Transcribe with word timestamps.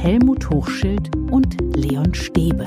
Helmut 0.00 0.48
Hochschild 0.48 1.10
und 1.32 1.56
Leon 1.74 2.14
Stäbe. 2.14 2.64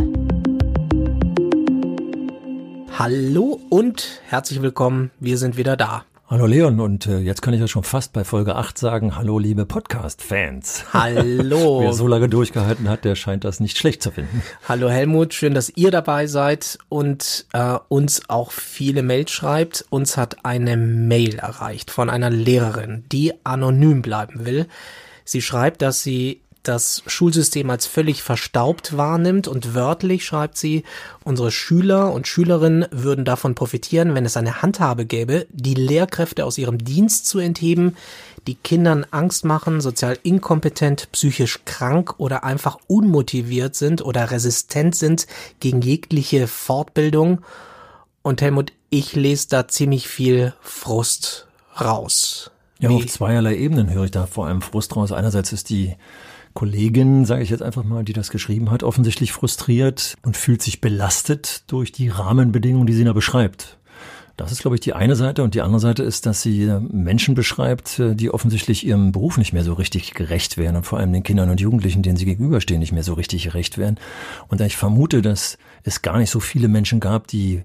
Hallo 3.00 3.62
und 3.70 4.22
herzlich 4.28 4.62
willkommen, 4.62 5.12
wir 5.22 5.38
sind 5.38 5.56
wieder 5.56 5.78
da. 5.78 6.04
Hallo 6.28 6.46
Leon 6.46 6.82
und 6.82 7.08
äh, 7.08 7.20
jetzt 7.20 7.42
kann 7.42 7.54
ich 7.54 7.62
ja 7.62 7.70
schon 7.70 7.86
fast 7.86 8.12
bei 8.12 8.26
Folge 8.26 8.58
8 8.58 8.78
sagen, 8.78 9.16
hallo 9.16 9.40
liebe 9.40 9.66
Podcast-Fans. 9.66 10.94
Hallo. 10.94 11.80
Wer 11.84 11.94
so 11.94 12.06
lange 12.06 12.28
durchgehalten 12.28 12.90
hat, 12.90 13.06
der 13.06 13.16
scheint 13.16 13.46
das 13.46 13.62
nicht 13.62 13.78
schlecht 13.78 14.04
zu 14.04 14.12
finden. 14.12 14.44
Hallo 14.68 14.90
Helmut, 14.90 15.34
schön, 15.34 15.54
dass 15.54 15.70
ihr 15.70 15.90
dabei 15.90 16.28
seid 16.28 16.80
und 16.90 17.46
äh, 17.54 17.78
uns 17.88 18.30
auch 18.30 18.52
viele 18.52 19.04
Mails 19.04 19.32
schreibt. 19.32 19.86
Uns 19.90 20.18
hat 20.18 20.44
eine 20.44 20.76
Mail 20.76 21.36
erreicht 21.36 21.92
von 21.92 22.10
einer 22.10 22.30
Lehrerin, 22.30 23.06
die 23.10 23.34
anonym 23.46 24.02
bleiben 24.02 24.46
will. 24.46 24.68
Sie 25.24 25.42
schreibt, 25.42 25.82
dass 25.82 26.04
sie 26.04 26.42
das 26.64 27.04
Schulsystem 27.08 27.70
als 27.70 27.88
völlig 27.88 28.22
verstaubt 28.22 28.96
wahrnimmt 28.96 29.48
und 29.48 29.74
wörtlich 29.74 30.26
schreibt 30.26 30.58
sie, 30.58 30.84
unsere 31.24 31.52
Schüler 31.52 32.14
und 32.14 32.28
Schülerinnen 32.28 32.86
würden 32.92 33.26
davon 33.26 33.56
profitieren, 33.56 34.14
wenn 34.14 34.26
es 34.26 34.38
eine 34.38 34.62
Handhabe 34.62 35.06
gäbe, 35.06 35.48
die 35.50 35.74
Lehrkräfte 35.74 36.46
aus 36.46 36.58
ihrem 36.58 36.78
Dienst 36.78 37.26
zu 37.26 37.40
entheben, 37.40 37.98
die 38.48 38.56
Kindern 38.56 39.06
Angst 39.12 39.46
machen, 39.46 39.82
sozial 39.82 40.18
inkompetent, 40.24 41.12
psychisch 41.12 41.60
krank 41.66 42.16
oder 42.18 42.44
einfach 42.44 42.78
unmotiviert 42.88 43.76
sind 43.76 44.02
oder 44.04 44.32
resistent 44.32 44.96
sind 44.96 45.28
gegen 45.60 45.82
jegliche 45.82 46.48
Fortbildung. 46.48 47.42
Und 48.24 48.42
Helmut, 48.42 48.72
ich 48.90 49.16
lese 49.16 49.48
da 49.50 49.68
ziemlich 49.68 50.08
viel 50.08 50.54
Frust 50.62 51.48
raus. 51.80 52.52
Ja, 52.80 52.90
Wie? 52.90 52.96
auf 52.96 53.08
zweierlei 53.08 53.56
Ebenen 53.58 53.92
höre 53.92 54.06
ich 54.06 54.12
da 54.12 54.26
vor 54.26 54.48
allem 54.48 54.62
Frust 54.62 54.96
raus. 54.96 55.12
Einerseits 55.12 55.54
ist 55.54 55.70
die 55.70 55.96
Kollegin, 56.54 57.26
sage 57.26 57.44
ich 57.44 57.50
jetzt 57.50 57.64
einfach 57.64 57.84
mal, 57.84 58.04
die 58.04 58.14
das 58.14 58.30
geschrieben 58.30 58.72
hat, 58.72 58.84
offensichtlich 58.84 59.32
frustriert 59.32 60.16
und 60.24 60.38
fühlt 60.38 60.62
sich 60.62 60.82
belastet 60.82 61.64
durch 61.68 61.92
die 61.92 62.10
Rahmenbedingungen, 62.10 62.88
die 62.88 62.94
sie 62.94 63.04
da 63.04 63.14
beschreibt. 63.14 63.78
Das 64.38 64.52
ist, 64.52 64.62
glaube 64.62 64.76
ich, 64.76 64.80
die 64.80 64.94
eine 64.94 65.16
Seite. 65.16 65.44
Und 65.44 65.54
die 65.54 65.62
andere 65.62 65.80
Seite 65.80 66.02
ist, 66.02 66.26
dass 66.26 66.42
sie 66.42 66.66
Menschen 66.90 67.36
beschreibt, 67.36 68.02
die 68.04 68.32
offensichtlich 68.32 68.86
ihrem 68.86 69.12
Beruf 69.12 69.38
nicht 69.38 69.54
mehr 69.54 69.64
so 69.64 69.74
richtig 69.74 70.14
gerecht 70.14 70.58
werden 70.58 70.78
und 70.78 70.86
vor 70.86 70.98
allem 71.00 71.14
den 71.14 71.22
Kindern 71.22 71.50
und 71.50 71.62
Jugendlichen, 71.62 72.02
denen 72.02 72.18
sie 72.18 72.26
gegenüberstehen, 72.26 72.80
nicht 72.80 72.94
mehr 72.94 73.04
so 73.04 73.14
richtig 73.14 73.44
gerecht 73.44 73.78
werden. 73.78 74.00
Und 74.48 74.60
ich 74.62 74.78
vermute, 74.78 75.22
dass 75.22 75.58
es 75.84 76.02
gar 76.02 76.18
nicht 76.18 76.32
so 76.32 76.40
viele 76.40 76.70
Menschen 76.70 77.00
gab, 77.00 77.28
die 77.28 77.64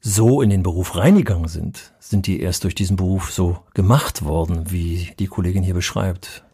so 0.00 0.40
in 0.40 0.50
den 0.50 0.62
Beruf 0.62 0.96
reingegangen 0.96 1.48
sind, 1.48 1.92
sind 1.98 2.26
die 2.26 2.40
erst 2.40 2.64
durch 2.64 2.74
diesen 2.74 2.96
Beruf 2.96 3.32
so 3.32 3.58
gemacht 3.74 4.24
worden, 4.24 4.70
wie 4.70 5.10
die 5.18 5.26
Kollegin 5.26 5.62
hier 5.62 5.74
beschreibt. 5.74 6.44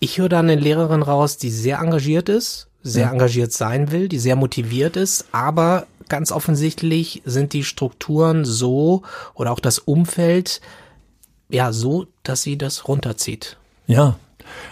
Ich 0.00 0.18
höre 0.18 0.30
da 0.30 0.40
eine 0.40 0.54
Lehrerin 0.54 1.02
raus, 1.02 1.36
die 1.36 1.50
sehr 1.50 1.78
engagiert 1.78 2.28
ist, 2.30 2.68
sehr 2.82 3.06
ja. 3.06 3.12
engagiert 3.12 3.52
sein 3.52 3.92
will, 3.92 4.08
die 4.08 4.18
sehr 4.18 4.34
motiviert 4.34 4.96
ist, 4.96 5.26
aber 5.32 5.86
ganz 6.08 6.32
offensichtlich 6.32 7.22
sind 7.26 7.52
die 7.52 7.64
Strukturen 7.64 8.46
so 8.46 9.02
oder 9.34 9.52
auch 9.52 9.60
das 9.60 9.78
Umfeld 9.78 10.62
ja 11.50 11.72
so, 11.72 12.06
dass 12.22 12.42
sie 12.42 12.56
das 12.56 12.88
runterzieht. 12.88 13.58
Ja, 13.86 14.18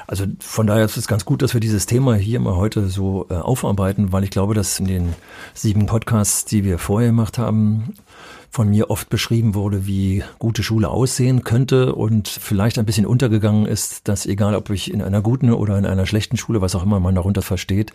also 0.06 0.24
von 0.41 0.66
daher 0.66 0.84
ist 0.84 0.97
es 0.97 1.08
ganz 1.08 1.24
gut, 1.24 1.42
dass 1.42 1.55
wir 1.55 1.61
dieses 1.61 1.86
Thema 1.86 2.14
hier 2.14 2.41
mal 2.41 2.56
heute 2.56 2.88
so 2.88 3.27
äh, 3.30 3.34
aufarbeiten, 3.34 4.12
weil 4.12 4.24
ich 4.24 4.30
glaube, 4.30 4.55
dass 4.55 4.78
in 4.80 4.86
den 4.86 5.14
sieben 5.55 5.86
Podcasts, 5.86 6.44
die 6.44 6.64
wir 6.64 6.78
vorher 6.78 7.08
gemacht 7.08 7.38
haben, 7.38 7.94
von 8.50 8.70
mir 8.70 8.91
oft 8.91 9.11
beschrieben 9.11 9.55
wurde, 9.55 9.86
wie 9.86 10.24
gute 10.39 10.62
Schule 10.62 10.89
aussehen 10.89 11.44
könnte 11.44 11.94
und 11.94 12.28
vielleicht 12.28 12.78
ein 12.78 12.86
bisschen 12.86 13.07
untergegangen 13.07 13.67
ist, 13.67 14.08
dass 14.08 14.27
egal 14.27 14.55
ob 14.55 14.70
ich 14.70 14.92
in 14.92 15.02
einer 15.02 15.20
guten 15.20 15.52
oder 15.52 15.78
in 15.78 15.86
einer 15.86 16.07
schlechten 16.07 16.36
Schule, 16.36 16.61
was 16.61 16.74
auch 16.74 16.83
immer 16.83 16.98
man 16.98 17.14
darunter 17.14 17.42
versteht, 17.42 17.92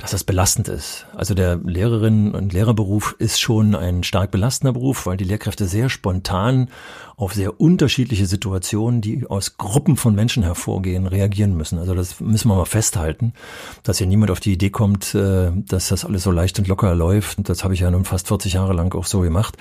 dass 0.00 0.12
das 0.12 0.24
belastend 0.24 0.68
ist. 0.68 1.06
Also 1.14 1.34
der 1.34 1.56
Lehrerinnen- 1.56 2.34
und 2.34 2.52
Lehrerberuf 2.54 3.14
ist 3.18 3.38
schon 3.38 3.74
ein 3.74 4.02
stark 4.02 4.30
belastender 4.30 4.72
Beruf, 4.72 5.04
weil 5.04 5.18
die 5.18 5.24
Lehrkräfte 5.24 5.66
sehr 5.66 5.90
spontan 5.90 6.68
auf 7.16 7.34
sehr 7.34 7.60
unterschiedliche 7.60 8.24
Situationen, 8.24 9.02
die 9.02 9.26
aus 9.26 9.58
Gruppen 9.58 9.98
von 9.98 10.14
Menschen 10.14 10.42
hervorgehen, 10.42 11.06
reagieren 11.06 11.54
müssen. 11.54 11.78
Also 11.78 11.94
das 11.94 12.18
müssen 12.18 12.48
wir 12.48 12.56
mal 12.56 12.64
festhalten, 12.64 13.34
dass 13.82 13.98
hier 13.98 14.06
niemand 14.06 14.30
auf 14.30 14.40
die 14.40 14.54
Idee 14.54 14.70
kommt, 14.70 15.14
äh, 15.14 15.52
dass 15.54 15.88
das 15.88 16.06
alles 16.06 16.22
so 16.22 16.30
leicht 16.30 16.58
und 16.58 16.66
locker 16.66 16.94
läuft. 16.94 17.36
Und 17.36 17.50
das 17.50 17.62
habe 17.62 17.74
ich 17.74 17.80
ja 17.80 17.90
nun 17.90 18.06
fast 18.06 18.28
40 18.28 18.54
Jahre 18.54 18.72
lang 18.72 18.94
auch 18.94 19.04
so 19.04 19.20
gemacht 19.20 19.58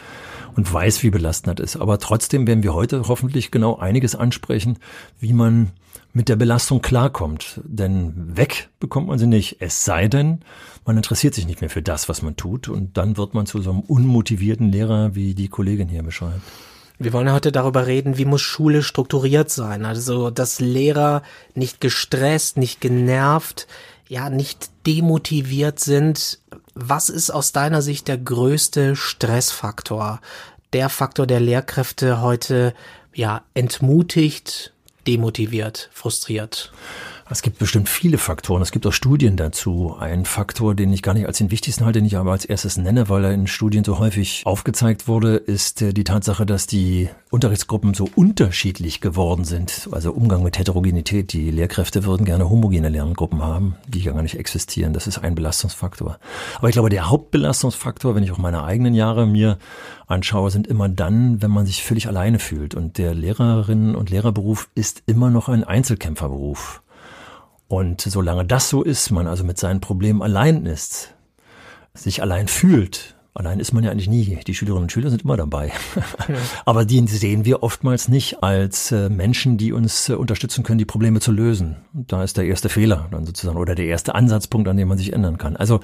und 0.56 0.72
weiß, 0.72 1.04
wie 1.04 1.10
belastend 1.10 1.60
das 1.60 1.76
ist. 1.76 1.82
Aber 1.82 2.00
trotzdem 2.00 2.48
werden 2.48 2.64
wir 2.64 2.74
heute 2.74 3.04
hoffentlich 3.10 3.52
genau 3.52 3.78
einiges 3.78 4.16
ansprechen, 4.16 4.78
wie 5.20 5.34
man 5.34 5.72
mit 6.14 6.30
der 6.30 6.36
Belastung 6.36 6.82
klarkommt. 6.82 7.62
Denn 7.64 8.36
weg 8.36 8.70
bekommt 8.80 9.08
man 9.08 9.20
sie 9.20 9.28
nicht. 9.28 9.58
Es 9.60 9.86
sei 9.86 10.08
denn, 10.08 10.40
man 10.86 10.98
interessiert 10.98 11.36
sich 11.36 11.46
nicht 11.46 11.62
mehr 11.62 11.70
für 11.70 11.82
das, 11.82 12.10
was 12.10 12.22
man 12.22 12.36
tut. 12.36 12.68
Und 12.68 12.98
dann 12.98 13.18
wird 13.18 13.34
man 13.34 13.46
zu 13.46 13.62
so 13.62 13.70
einem 13.72 13.82
unmotivierten 13.82 14.72
Lehrer, 14.72 15.16
wie 15.16 15.34
die 15.36 15.48
Kollegin 15.48 15.88
hier 15.88 16.04
beschreibt. 16.04 16.42
Wir 17.02 17.14
wollen 17.14 17.32
heute 17.32 17.54
darüber 17.54 17.88
reden, 17.88 18.18
wie 18.18 18.26
muss 18.26 18.42
Schule 18.42 18.84
strukturiert 18.84 19.50
sein. 19.50 19.86
Also, 19.86 20.32
dass 20.32 20.60
Lehrer 20.60 21.24
nicht 21.56 21.80
gestresst, 21.80 22.58
nicht 22.58 22.82
genervt, 22.82 23.68
ja, 24.10 24.30
nicht 24.30 24.70
demotiviert 24.86 25.80
sind. 25.80 26.40
Was 26.74 27.08
ist 27.08 27.30
aus 27.30 27.54
deiner 27.54 27.82
Sicht 27.82 28.10
der 28.10 28.18
größte 28.18 28.98
Stressfaktor? 28.98 30.20
Der 30.74 30.90
Faktor, 30.90 31.26
der 31.26 31.40
Lehrkräfte 31.40 32.20
heute, 32.22 32.74
ja, 33.14 33.44
entmutigt, 33.54 34.74
demotiviert, 35.10 35.90
frustriert? 35.92 36.72
Es 37.32 37.44
gibt 37.44 37.60
bestimmt 37.60 37.90
viele 37.90 38.18
Faktoren. 38.18 38.64
Es 38.64 38.72
gibt 38.72 38.88
auch 38.88 38.92
Studien 38.92 39.38
dazu. 39.38 39.96
Ein 40.00 40.26
Faktor, 40.26 40.74
den 40.74 40.92
ich 40.92 41.04
gar 41.04 41.14
nicht 41.14 41.28
als 41.28 41.38
den 41.38 41.52
wichtigsten 41.52 41.86
halte, 41.86 42.00
den 42.00 42.08
ich 42.08 42.18
aber 42.18 42.32
als 42.32 42.44
erstes 42.44 42.78
nenne, 42.78 43.08
weil 43.08 43.24
er 43.24 43.34
in 43.34 43.46
Studien 43.46 43.84
so 43.84 44.00
häufig 44.00 44.42
aufgezeigt 44.46 45.08
wurde, 45.08 45.36
ist 45.36 45.84
äh, 45.84 45.94
die 45.94 46.04
Tatsache, 46.04 46.48
dass 46.48 46.66
die 46.66 47.08
Unterrichtsgruppen 47.30 47.94
so 47.94 48.10
unterschiedlich 48.16 49.00
geworden 49.00 49.44
sind. 49.44 49.90
Also 49.92 50.12
Umgang 50.12 50.42
mit 50.42 50.58
Heterogenität. 50.58 51.32
Die 51.32 51.52
Lehrkräfte 51.52 52.04
würden 52.04 52.26
gerne 52.26 52.50
homogene 52.50 52.90
Lerngruppen 52.90 53.44
haben, 53.44 53.76
die 53.88 54.02
gar 54.02 54.24
nicht 54.24 54.40
existieren. 54.40 54.94
Das 54.94 55.06
ist 55.06 55.20
ein 55.20 55.36
Belastungsfaktor. 55.36 56.18
Aber 56.58 56.70
ich 56.70 56.74
glaube, 56.74 56.90
der 56.90 57.12
Hauptbelastungsfaktor, 57.12 58.16
wenn 58.16 58.24
ich 58.24 58.32
auch 58.32 58.40
meine 58.40 58.64
eigenen 58.64 58.96
Jahre 58.96 59.28
mir 59.28 59.60
anschaue, 60.08 60.50
sind 60.50 60.66
immer 60.66 60.90
dann, 60.90 61.44
wenn 61.44 61.52
man 61.52 61.68
sich 61.68 61.84
völlig 61.84 62.08
alleine 62.08 62.40
fühlt. 62.40 62.74
Und 62.74 62.98
der 62.98 63.14
Lehrerinnen- 63.14 63.94
und 63.94 64.10
Lehrerberuf 64.10 64.68
ist 64.74 65.04
immer 65.06 65.30
noch 65.30 65.48
ein 65.48 65.64
Einzelkämpferberuf. 65.64 66.82
Und 67.70 68.02
solange 68.02 68.46
das 68.46 68.68
so 68.68 68.84
ist, 68.84 69.12
man 69.12 69.28
also 69.28 69.44
mit 69.44 69.60
seinen 69.60 69.80
Problemen 69.80 70.24
allein 70.24 70.66
ist, 70.66 71.14
sich 71.94 72.22
allein 72.22 72.48
fühlt, 72.48 73.16
allein 73.36 73.60
ist 73.60 73.74
man 73.74 73.84
ja 73.84 73.92
eigentlich 73.92 74.10
nie. 74.10 74.40
Die 74.48 74.56
Schülerinnen 74.56 74.84
und 74.84 74.92
Schüler 74.92 75.12
sind 75.12 75.22
immer 75.22 75.38
dabei. 75.38 75.72
Aber 76.66 76.84
die 76.84 77.08
sehen 77.08 77.46
wir 77.46 77.62
oftmals 77.62 78.08
nicht 78.08 78.42
als 78.42 78.92
äh, 78.92 79.08
Menschen, 79.08 79.58
die 79.58 79.72
uns 79.72 80.10
äh, 80.10 80.14
unterstützen 80.14 80.64
können, 80.64 80.80
die 80.80 80.86
Probleme 80.86 81.20
zu 81.20 81.32
lösen. 81.32 81.78
Da 81.94 82.24
ist 82.24 82.38
der 82.38 82.46
erste 82.46 82.70
Fehler 82.70 83.08
dann 83.12 83.28
sozusagen 83.28 83.60
oder 83.60 83.76
der 83.76 83.86
erste 83.86 84.16
Ansatzpunkt, 84.16 84.68
an 84.68 84.76
dem 84.76 84.88
man 84.88 84.98
sich 84.98 85.14
ändern 85.14 85.38
kann. 85.38 85.56
Also 85.56 85.80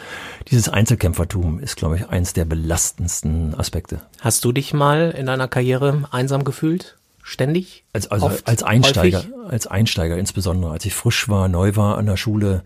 dieses 0.49 0.67
Einzelkämpfertum 0.67 1.59
ist, 1.59 1.75
glaube 1.75 1.97
ich, 1.97 2.09
eins 2.09 2.33
der 2.33 2.45
belastendsten 2.45 3.53
Aspekte. 3.53 4.01
Hast 4.21 4.43
du 4.43 4.51
dich 4.51 4.73
mal 4.73 5.11
in 5.11 5.27
deiner 5.27 5.47
Karriere 5.47 6.07
einsam 6.09 6.45
gefühlt? 6.45 6.97
Ständig? 7.27 7.85
Als, 7.91 8.11
also 8.11 8.27
Oft, 8.27 8.47
als 8.47 8.61
Einsteiger, 8.61 9.17
häufig? 9.17 9.33
als 9.49 9.65
Einsteiger 9.65 10.15
insbesondere, 10.15 10.71
als 10.71 10.85
ich 10.85 10.93
frisch 10.93 11.27
war, 11.27 11.47
neu 11.47 11.75
war 11.75 11.97
an 11.97 12.05
der 12.05 12.17
Schule, 12.17 12.61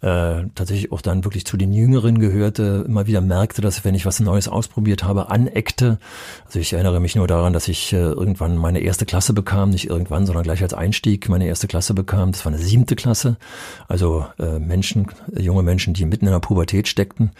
äh, 0.00 0.44
tatsächlich 0.54 0.92
auch 0.92 1.02
dann 1.02 1.24
wirklich 1.24 1.44
zu 1.44 1.58
den 1.58 1.74
Jüngeren 1.74 2.18
gehörte, 2.18 2.86
immer 2.88 3.06
wieder 3.06 3.20
merkte, 3.20 3.60
dass 3.60 3.84
wenn 3.84 3.94
ich 3.94 4.06
was 4.06 4.18
Neues 4.18 4.48
ausprobiert 4.48 5.04
habe, 5.04 5.30
aneckte. 5.30 5.98
Also 6.46 6.58
ich 6.58 6.72
erinnere 6.72 7.00
mich 7.00 7.16
nur 7.16 7.26
daran, 7.26 7.52
dass 7.52 7.68
ich 7.68 7.92
äh, 7.92 7.96
irgendwann 7.98 8.56
meine 8.56 8.80
erste 8.80 9.04
Klasse 9.04 9.34
bekam, 9.34 9.68
nicht 9.68 9.90
irgendwann, 9.90 10.24
sondern 10.24 10.42
gleich 10.42 10.62
als 10.62 10.72
Einstieg 10.72 11.28
meine 11.28 11.46
erste 11.46 11.66
Klasse 11.66 11.92
bekam. 11.92 12.32
Das 12.32 12.46
war 12.46 12.52
eine 12.52 12.62
siebte 12.62 12.96
Klasse. 12.96 13.36
Also 13.88 14.24
äh, 14.38 14.58
Menschen, 14.58 15.08
junge 15.36 15.62
Menschen, 15.62 15.92
die 15.92 16.06
mitten 16.06 16.24
in 16.24 16.32
der 16.32 16.40
Pubertät 16.40 16.88
steckten 16.88 17.32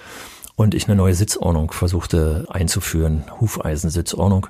und 0.58 0.74
ich 0.74 0.88
eine 0.88 0.96
neue 0.96 1.14
Sitzordnung 1.14 1.70
versuchte 1.70 2.44
einzuführen, 2.48 3.22
Hufeisensitzordnung 3.40 4.48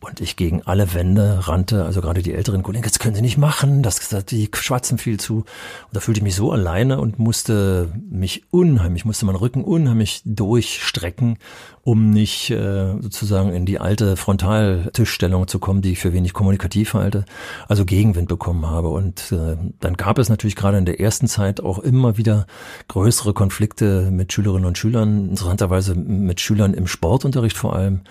und 0.00 0.20
ich 0.20 0.36
gegen 0.36 0.62
alle 0.62 0.94
Wände 0.94 1.48
rannte, 1.48 1.84
also 1.84 2.00
gerade 2.00 2.22
die 2.22 2.34
älteren 2.34 2.62
Kollegen, 2.62 2.84
das 2.84 2.98
können 2.98 3.14
Sie 3.14 3.22
nicht 3.22 3.38
machen, 3.38 3.82
das, 3.82 4.08
die 4.26 4.48
schwatzen 4.52 4.98
viel 4.98 5.18
zu. 5.18 5.38
Und 5.38 5.46
da 5.92 6.00
fühlte 6.00 6.20
ich 6.20 6.24
mich 6.24 6.36
so 6.36 6.52
alleine 6.52 7.00
und 7.00 7.18
musste 7.18 7.92
mich 8.08 8.44
unheimlich, 8.50 9.04
musste 9.04 9.24
meinen 9.24 9.36
Rücken 9.36 9.64
unheimlich 9.64 10.20
durchstrecken, 10.24 11.38
um 11.82 12.10
nicht 12.10 12.50
äh, 12.50 12.94
sozusagen 13.00 13.52
in 13.52 13.64
die 13.64 13.80
alte 13.80 14.16
Frontaltischstellung 14.16 15.48
zu 15.48 15.58
kommen, 15.58 15.82
die 15.82 15.92
ich 15.92 15.98
für 15.98 16.12
wenig 16.12 16.34
kommunikativ 16.34 16.94
halte, 16.94 17.24
also 17.66 17.84
Gegenwind 17.84 18.28
bekommen 18.28 18.66
habe. 18.66 18.88
Und 18.88 19.32
äh, 19.32 19.56
dann 19.80 19.96
gab 19.96 20.18
es 20.18 20.28
natürlich 20.28 20.56
gerade 20.56 20.78
in 20.78 20.84
der 20.84 21.00
ersten 21.00 21.26
Zeit 21.26 21.60
auch 21.60 21.78
immer 21.78 22.18
wieder 22.18 22.46
größere 22.88 23.32
Konflikte 23.32 24.10
mit 24.10 24.32
Schülerinnen 24.32 24.66
und 24.66 24.76
Schülern, 24.76 25.30
interessanterweise 25.30 25.94
mit 25.94 26.40
Schülern 26.40 26.74
im 26.74 26.86
Sportunterricht 26.86 27.56
vor 27.56 27.74
allem. 27.74 28.02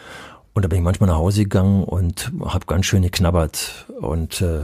Und 0.56 0.64
da 0.64 0.70
bin 0.70 0.80
ich 0.80 0.84
manchmal 0.84 1.10
nach 1.10 1.18
Hause 1.18 1.44
gegangen 1.44 1.84
und 1.84 2.32
habe 2.44 2.66
ganz 2.66 2.86
schön 2.86 3.04
geknabbert 3.04 3.86
und 4.00 4.42
äh, 4.42 4.64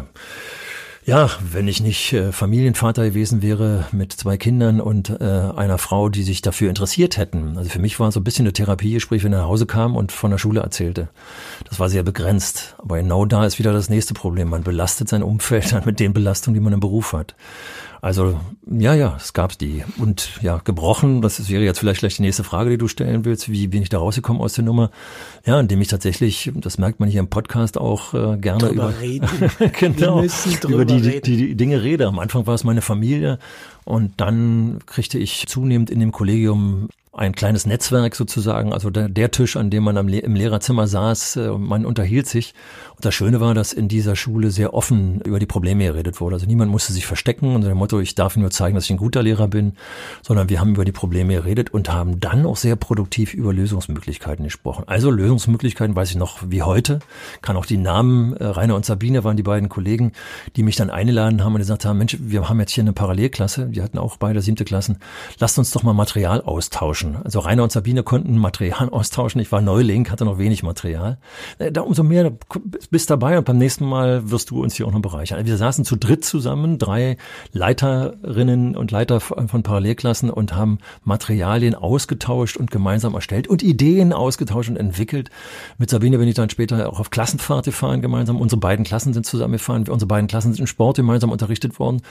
Ja, 1.04 1.32
wenn 1.52 1.68
ich 1.68 1.82
nicht 1.82 2.14
äh, 2.14 2.32
Familienvater 2.32 3.04
gewesen 3.04 3.42
wäre 3.42 3.86
mit 3.92 4.14
zwei 4.14 4.38
Kindern 4.38 4.80
und 4.80 5.10
äh, 5.10 5.24
einer 5.24 5.80
Frau, 5.80 6.10
die 6.10 6.22
sich 6.22 6.42
dafür 6.44 6.70
interessiert 6.70 7.18
hätten. 7.18 7.58
Also 7.58 7.72
für 7.72 7.80
mich 7.80 8.00
war 8.00 8.12
so 8.12 8.20
ein 8.20 8.24
bisschen 8.24 8.46
eine 8.46 8.54
Therapiegespräch, 8.54 9.24
wenn 9.24 9.34
er 9.34 9.40
nach 9.40 9.48
Hause 9.48 9.66
kam 9.66 9.96
und 9.96 10.12
von 10.12 10.30
der 10.30 10.38
Schule 10.38 10.62
erzählte. 10.62 11.10
Das 11.68 11.80
war 11.80 11.90
sehr 11.90 12.04
begrenzt. 12.04 12.76
Aber 12.78 12.98
genau 12.98 13.26
da 13.26 13.46
ist 13.46 13.58
wieder 13.58 13.74
das 13.74 13.90
nächste 13.90 14.14
Problem. 14.14 14.50
Man 14.50 14.64
belastet 14.64 15.10
sein 15.10 15.24
Umfeld 15.24 15.74
dann 15.74 15.84
mit 15.86 16.00
den 16.00 16.14
Belastungen, 16.14 16.54
die 16.54 16.64
man 16.64 16.74
im 16.74 16.80
Beruf 16.80 17.14
hat. 17.14 17.36
Also 18.02 18.40
ja, 18.66 18.96
ja, 18.96 19.16
es 19.16 19.34
gab 19.34 19.56
die. 19.60 19.84
Und 20.00 20.42
ja, 20.42 20.58
gebrochen, 20.64 21.22
das 21.22 21.48
wäre 21.50 21.64
jetzt 21.64 21.78
vielleicht 21.78 22.00
gleich 22.00 22.16
die 22.16 22.24
nächste 22.24 22.44
Frage, 22.44 22.72
die 22.72 22.80
du 22.80 22.88
stellen 22.88 23.26
willst. 23.26 23.52
Wie 23.52 23.68
bin 23.68 23.84
ich 23.84 23.90
da 23.90 24.00
rausgekommen 24.00 24.42
aus 24.42 24.54
der 24.54 24.64
Nummer? 24.64 24.90
Ja, 25.46 25.60
indem 25.60 25.82
ich 25.82 25.88
tatsächlich, 25.88 26.52
das 26.56 26.80
merkt 26.80 27.00
man 27.00 27.10
hier 27.10 27.20
im 27.20 27.30
Podcast 27.30 27.78
auch 27.78 28.16
äh, 28.16 28.38
gerne 28.38 28.70
Drüber 28.70 28.90
über, 28.90 29.00
reden. 29.00 29.30
genau, 29.80 30.24
über 30.68 30.86
die, 30.86 30.96
reden. 30.96 31.22
die, 31.24 31.38
die 31.38 31.56
Dinge 31.56 31.84
rede. 31.84 32.08
Am 32.08 32.18
Anfang 32.18 32.48
war 32.48 32.56
es 32.56 32.64
meine 32.64 32.82
Familie 32.82 33.38
und 33.86 34.20
dann 34.20 34.80
kriegte 34.88 35.20
ich 35.20 35.46
zunehmend 35.48 35.92
in 35.92 36.00
dem 36.00 36.12
Kollegium 36.12 36.90
ein 37.14 37.36
kleines 37.36 37.66
Netzwerk 37.66 38.16
sozusagen, 38.16 38.72
also 38.72 38.90
der, 38.90 39.10
der 39.10 39.32
Tisch, 39.32 39.58
an 39.58 39.70
dem 39.70 39.84
man 39.84 39.98
am 39.98 40.08
im 40.08 40.34
Lehrerzimmer 40.34 40.88
saß, 40.88 41.36
äh, 41.36 41.52
man 41.52 41.86
unterhielt 41.86 42.26
sich. 42.28 42.54
Und 42.96 43.04
das 43.04 43.14
Schöne 43.14 43.42
war, 43.42 43.54
dass 43.54 43.74
in 43.74 43.90
dieser 43.90 44.16
Schule 44.16 44.50
sehr 44.50 44.74
offen 44.74 45.20
über 45.22 45.38
die 45.38 45.46
Probleme 45.46 45.84
geredet 45.84 46.22
wurde. 46.22 46.36
Also 46.36 46.46
niemand 46.46 46.72
musste 46.72 46.94
sich 46.94 47.06
verstecken 47.06 47.54
unter 47.54 47.68
dem 47.68 47.78
Motto, 47.78 48.00
ich 48.00 48.16
darf 48.16 48.38
nur 48.38 48.50
zeigen, 48.50 48.76
dass 48.76 48.86
ich 48.86 48.92
ein 48.92 48.98
guter 48.98 49.24
Lehrer 49.24 49.50
bin, 49.50 49.74
sondern 50.22 50.48
wir 50.48 50.62
haben 50.62 50.70
über 50.70 50.86
die 50.86 50.94
Probleme 50.94 51.34
geredet 51.34 51.74
und 51.74 51.92
haben 51.92 52.22
dann 52.22 52.46
auch 52.46 52.56
sehr 52.56 52.78
produktiv 52.78 53.34
über 53.34 53.52
Lösungsmöglichkeiten 53.52 54.46
gesprochen. 54.46 54.86
Also 54.88 55.12
Lösungsmöglichkeiten 55.12 55.94
weiß 55.94 56.12
ich 56.12 56.18
noch 56.18 56.40
wie 56.48 56.64
heute, 56.64 57.00
kann 57.42 57.58
auch 57.58 57.66
die 57.66 57.78
Namen, 57.78 58.38
äh, 58.38 58.46
Rainer 58.46 58.78
und 58.78 58.86
Sabine 58.86 59.26
waren 59.26 59.36
die 59.36 59.44
beiden 59.44 59.68
Kollegen, 59.68 60.14
die 60.56 60.64
mich 60.64 60.78
dann 60.78 60.90
eingeladen 60.90 61.44
haben 61.44 61.56
und 61.56 61.60
gesagt 61.60 61.84
haben, 61.84 61.98
Mensch, 61.98 62.16
wir 62.22 62.48
haben 62.48 62.60
jetzt 62.62 62.72
hier 62.72 62.86
eine 62.86 62.94
Parallelklasse, 62.94 63.68
die 63.68 63.82
hatten 63.82 63.98
auch 63.98 64.16
beide 64.16 64.42
siebte 64.42 64.64
Klassen, 64.64 65.00
lasst 65.40 65.60
uns 65.60 65.72
doch 65.72 65.84
mal 65.84 65.92
Material 65.92 66.40
austauschen 66.42 67.01
austauschen. 67.02 67.18
Also 67.24 67.40
Rainer 67.40 67.64
und 67.64 67.72
Sabine 67.72 68.04
konnten 68.04 68.38
Material 68.38 68.90
austauschen. 68.92 69.42
Ich 69.42 69.52
war 69.52 69.62
Neuling, 69.62 70.10
hatte 70.10 70.26
noch 70.26 70.38
wenig 70.38 70.64
Material. 70.64 71.18
Äh, 71.58 71.72
da 71.72 71.82
umso 71.82 72.04
mehr 72.04 72.32
bist 72.90 73.10
dabei 73.10 73.38
und 73.38 73.46
beim 73.46 73.58
nächsten 73.58 73.86
Mal 73.86 74.30
wirst 74.30 74.50
du 74.50 74.62
uns 74.62 74.76
hier 74.76 74.88
auch 74.88 74.92
noch 74.92 75.02
bereichern. 75.02 75.46
Wir 75.46 75.58
saßen 75.58 75.86
zu 75.86 75.96
dritt 75.96 76.24
zusammen, 76.24 76.78
drei 76.78 77.18
Leiterinnen 77.52 78.76
und 78.76 78.92
Leiter 78.92 79.20
von 79.20 79.64
Parallelklassen 79.64 80.30
und 80.30 80.56
haben 80.56 80.80
Materialien 81.04 81.76
ausgetauscht 81.76 82.58
und 82.58 82.72
gemeinsam 82.72 83.14
erstellt 83.14 83.48
und 83.48 83.64
Ideen 83.64 84.14
ausgetauscht 84.14 84.70
und 84.70 84.78
entwickelt. 84.78 85.30
Mit 85.78 85.90
Sabine 85.90 86.18
bin 86.18 86.28
ich 86.28 86.36
dann 86.36 86.50
später 86.50 86.92
auch 86.92 87.00
auf 87.00 87.10
Klassenfahrt 87.10 87.66
gefahren 87.66 88.02
gemeinsam. 88.02 88.40
Unsere 88.40 88.60
beiden 88.60 88.86
Klassen 88.86 89.14
sind 89.14 89.26
zusammengefahren. 89.26 89.88
Unsere 89.88 90.08
beiden 90.08 90.28
Klassen 90.28 90.54
sind 90.54 90.62
im 90.62 90.68
Sport 90.68 90.98
gemeinsam 90.98 91.32
unterrichtet 91.32 91.80
worden. 91.80 92.02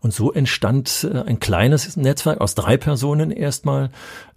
Und 0.00 0.12
so 0.12 0.32
entstand 0.32 1.08
äh, 1.10 1.22
ein 1.26 1.40
kleines 1.40 1.96
Netzwerk 1.96 2.40
aus 2.40 2.54
drei 2.54 2.76
Personen 2.76 3.30
erstmal, 3.30 3.90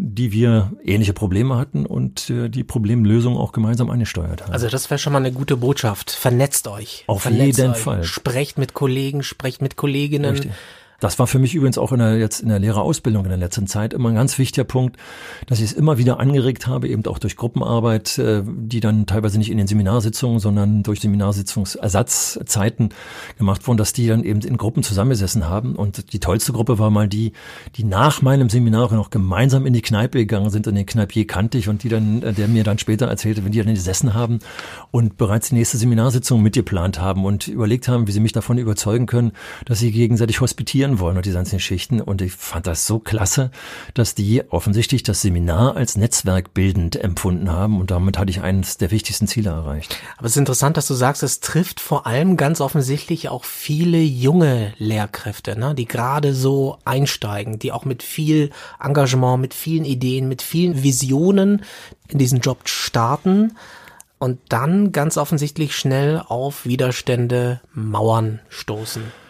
die 0.05 0.33
wir 0.33 0.73
ähnliche 0.83 1.13
Probleme 1.13 1.55
hatten 1.55 1.85
und 1.85 2.29
äh, 2.29 2.49
die 2.49 2.65
Problemlösung 2.65 3.37
auch 3.37 3.53
gemeinsam 3.53 3.89
angesteuert 3.89 4.43
haben. 4.43 4.51
Also 4.51 4.67
das 4.67 4.89
wäre 4.89 4.97
schon 4.97 5.13
mal 5.13 5.19
eine 5.19 5.31
gute 5.31 5.55
Botschaft. 5.55 6.11
Vernetzt 6.11 6.67
euch. 6.67 7.05
Auf 7.07 7.21
Vernetzt 7.21 7.57
jeden 7.57 7.71
euch. 7.71 7.77
Fall. 7.77 8.03
Sprecht 8.03 8.57
mit 8.57 8.73
Kollegen, 8.73 9.23
sprecht 9.23 9.61
mit 9.61 9.77
Kolleginnen. 9.77 10.31
Richtig. 10.31 10.51
Das 11.03 11.19
war 11.19 11.27
für 11.27 11.37
mich 11.37 11.53
übrigens 11.53 11.77
auch 11.77 11.91
in 11.91 11.99
der, 11.99 12.17
jetzt 12.17 12.39
in 12.39 12.47
der 12.47 12.59
Lehrerausbildung 12.59 13.25
in 13.25 13.29
der 13.29 13.37
letzten 13.37 13.67
Zeit 13.67 13.93
immer 13.93 14.07
ein 14.07 14.15
ganz 14.15 14.37
wichtiger 14.37 14.63
Punkt, 14.63 14.95
dass 15.47 15.59
ich 15.59 15.65
es 15.65 15.73
immer 15.73 15.97
wieder 15.97 16.17
angeregt 16.17 16.65
habe, 16.65 16.87
eben 16.87 17.05
auch 17.07 17.19
durch 17.19 17.35
Gruppenarbeit, 17.35 18.17
äh, 18.19 18.41
die 18.45 18.79
dann 18.79 19.05
teilweise 19.05 19.37
nicht 19.37 19.51
in 19.51 19.57
den 19.57 19.67
Seminarsitzungen, 19.67 20.39
sondern 20.39 20.81
durch 20.81 21.01
Seminarsitzungsersatzzeiten 21.01 22.93
gemacht 23.37 23.67
wurden, 23.67 23.75
dass 23.75 23.91
die 23.91 24.07
dann 24.07 24.23
eben 24.23 24.39
in 24.39 24.55
Gruppen 24.55 24.81
zusammengesessen 24.81 25.49
haben. 25.49 25.75
Und 25.75 26.13
die 26.13 26.21
tollste 26.21 26.53
Gruppe 26.53 26.79
war 26.79 26.89
mal 26.89 27.09
die, 27.09 27.33
die 27.75 27.83
nach 27.83 28.21
meinem 28.21 28.49
Seminar 28.49 28.93
noch 28.93 29.09
gemeinsam 29.09 29.65
in 29.65 29.73
die 29.73 29.81
Kneipe 29.81 30.19
gegangen 30.19 30.51
sind 30.51 30.67
und 30.67 30.75
den 30.75 30.85
Kneipier 30.85 31.27
kannte 31.27 31.57
ich 31.57 31.67
und 31.67 31.83
die 31.83 31.89
dann, 31.89 32.23
äh, 32.23 32.31
der 32.31 32.47
mir 32.47 32.63
dann 32.63 32.77
später 32.77 33.07
erzählte, 33.07 33.43
wenn 33.43 33.51
die 33.51 33.61
dann 33.61 33.73
gesessen 33.73 34.13
haben 34.13 34.39
und 34.91 35.17
bereits 35.17 35.49
die 35.49 35.55
nächste 35.55 35.77
Seminarsitzung 35.77 36.41
mitgeplant 36.41 37.01
haben 37.01 37.25
und 37.25 37.49
überlegt 37.49 37.89
haben, 37.89 38.07
wie 38.07 38.13
sie 38.13 38.21
mich 38.21 38.31
davon 38.31 38.57
überzeugen 38.57 39.05
können, 39.05 39.33
dass 39.65 39.79
sie 39.79 39.91
gegenseitig 39.91 40.39
hospitieren 40.39 40.92
lernen 40.93 40.99
wollen 40.99 41.17
und 41.17 41.25
diese 41.25 41.35
ganzen 41.35 41.57
Geschichten. 41.57 42.01
Und 42.01 42.21
ich 42.21 42.33
fand 42.33 42.67
das 42.67 42.85
so 42.85 42.99
klasse, 42.99 43.51
dass 43.93 44.15
die 44.15 44.43
offensichtlich 44.49 45.03
das 45.03 45.21
Seminar 45.21 45.75
als 45.75 45.97
netzwerkbildend 45.97 46.95
empfunden 46.95 47.51
haben. 47.51 47.79
Und 47.79 47.91
damit 47.91 48.17
hatte 48.17 48.29
ich 48.29 48.41
eines 48.41 48.77
der 48.77 48.91
wichtigsten 48.91 49.27
Ziele 49.27 49.49
erreicht. 49.49 49.97
Aber 50.17 50.25
es 50.25 50.33
ist 50.33 50.37
interessant, 50.37 50.77
dass 50.77 50.87
du 50.87 50.93
sagst, 50.93 51.23
es 51.23 51.39
trifft 51.39 51.79
vor 51.79 52.05
allem 52.05 52.37
ganz 52.37 52.61
offensichtlich 52.61 53.29
auch 53.29 53.45
viele 53.45 53.99
junge 53.99 54.73
Lehrkräfte, 54.77 55.57
ne, 55.57 55.75
die 55.75 55.85
gerade 55.85 56.33
so 56.33 56.77
einsteigen, 56.85 57.59
die 57.59 57.71
auch 57.71 57.85
mit 57.85 58.03
viel 58.03 58.51
Engagement, 58.79 59.41
mit 59.41 59.53
vielen 59.53 59.85
Ideen, 59.85 60.27
mit 60.27 60.41
vielen 60.41 60.83
Visionen 60.83 61.63
in 62.07 62.19
diesen 62.19 62.39
Job 62.39 62.67
starten 62.69 63.55
und 64.19 64.39
dann 64.49 64.91
ganz 64.91 65.17
offensichtlich 65.17 65.75
schnell 65.75 66.21
auf 66.25 66.65
Widerstände, 66.65 67.59
Mauern 67.73 68.39
stoßen. 68.49 69.22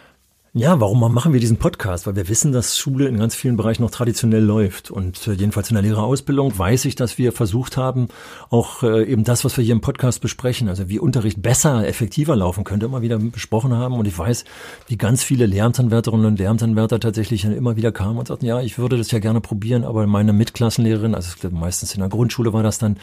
Ja, 0.56 0.80
warum 0.80 1.00
machen 1.12 1.32
wir 1.32 1.40
diesen 1.40 1.56
Podcast? 1.56 2.06
Weil 2.06 2.14
wir 2.14 2.28
wissen, 2.28 2.52
dass 2.52 2.78
Schule 2.78 3.08
in 3.08 3.18
ganz 3.18 3.34
vielen 3.34 3.56
Bereichen 3.56 3.82
noch 3.82 3.90
traditionell 3.90 4.44
läuft. 4.44 4.92
Und 4.92 5.26
äh, 5.26 5.32
jedenfalls 5.32 5.68
in 5.68 5.74
der 5.74 5.82
Lehrerausbildung 5.82 6.56
weiß 6.56 6.84
ich, 6.84 6.94
dass 6.94 7.18
wir 7.18 7.32
versucht 7.32 7.76
haben, 7.76 8.06
auch 8.50 8.84
äh, 8.84 9.02
eben 9.02 9.24
das, 9.24 9.44
was 9.44 9.56
wir 9.56 9.64
hier 9.64 9.74
im 9.74 9.80
Podcast 9.80 10.20
besprechen, 10.20 10.68
also 10.68 10.88
wie 10.88 11.00
Unterricht 11.00 11.42
besser, 11.42 11.84
effektiver 11.88 12.36
laufen 12.36 12.62
könnte, 12.62 12.86
immer 12.86 13.02
wieder 13.02 13.18
besprochen 13.18 13.72
haben. 13.72 13.94
Und 13.94 14.06
ich 14.06 14.16
weiß, 14.16 14.44
wie 14.86 14.96
ganz 14.96 15.24
viele 15.24 15.46
Lehramtsanwärterinnen 15.46 16.26
und 16.26 16.38
Lehramtsanwärter 16.38 17.00
tatsächlich 17.00 17.44
immer 17.44 17.74
wieder 17.74 17.90
kamen 17.90 18.20
und 18.20 18.28
sagten, 18.28 18.46
ja, 18.46 18.60
ich 18.60 18.78
würde 18.78 18.96
das 18.96 19.10
ja 19.10 19.18
gerne 19.18 19.40
probieren, 19.40 19.82
aber 19.82 20.06
meine 20.06 20.32
Mitklassenlehrerin, 20.32 21.16
also 21.16 21.30
meistens 21.50 21.94
in 21.94 21.98
der 21.98 22.10
Grundschule 22.10 22.52
war 22.52 22.62
das 22.62 22.78
dann, 22.78 22.98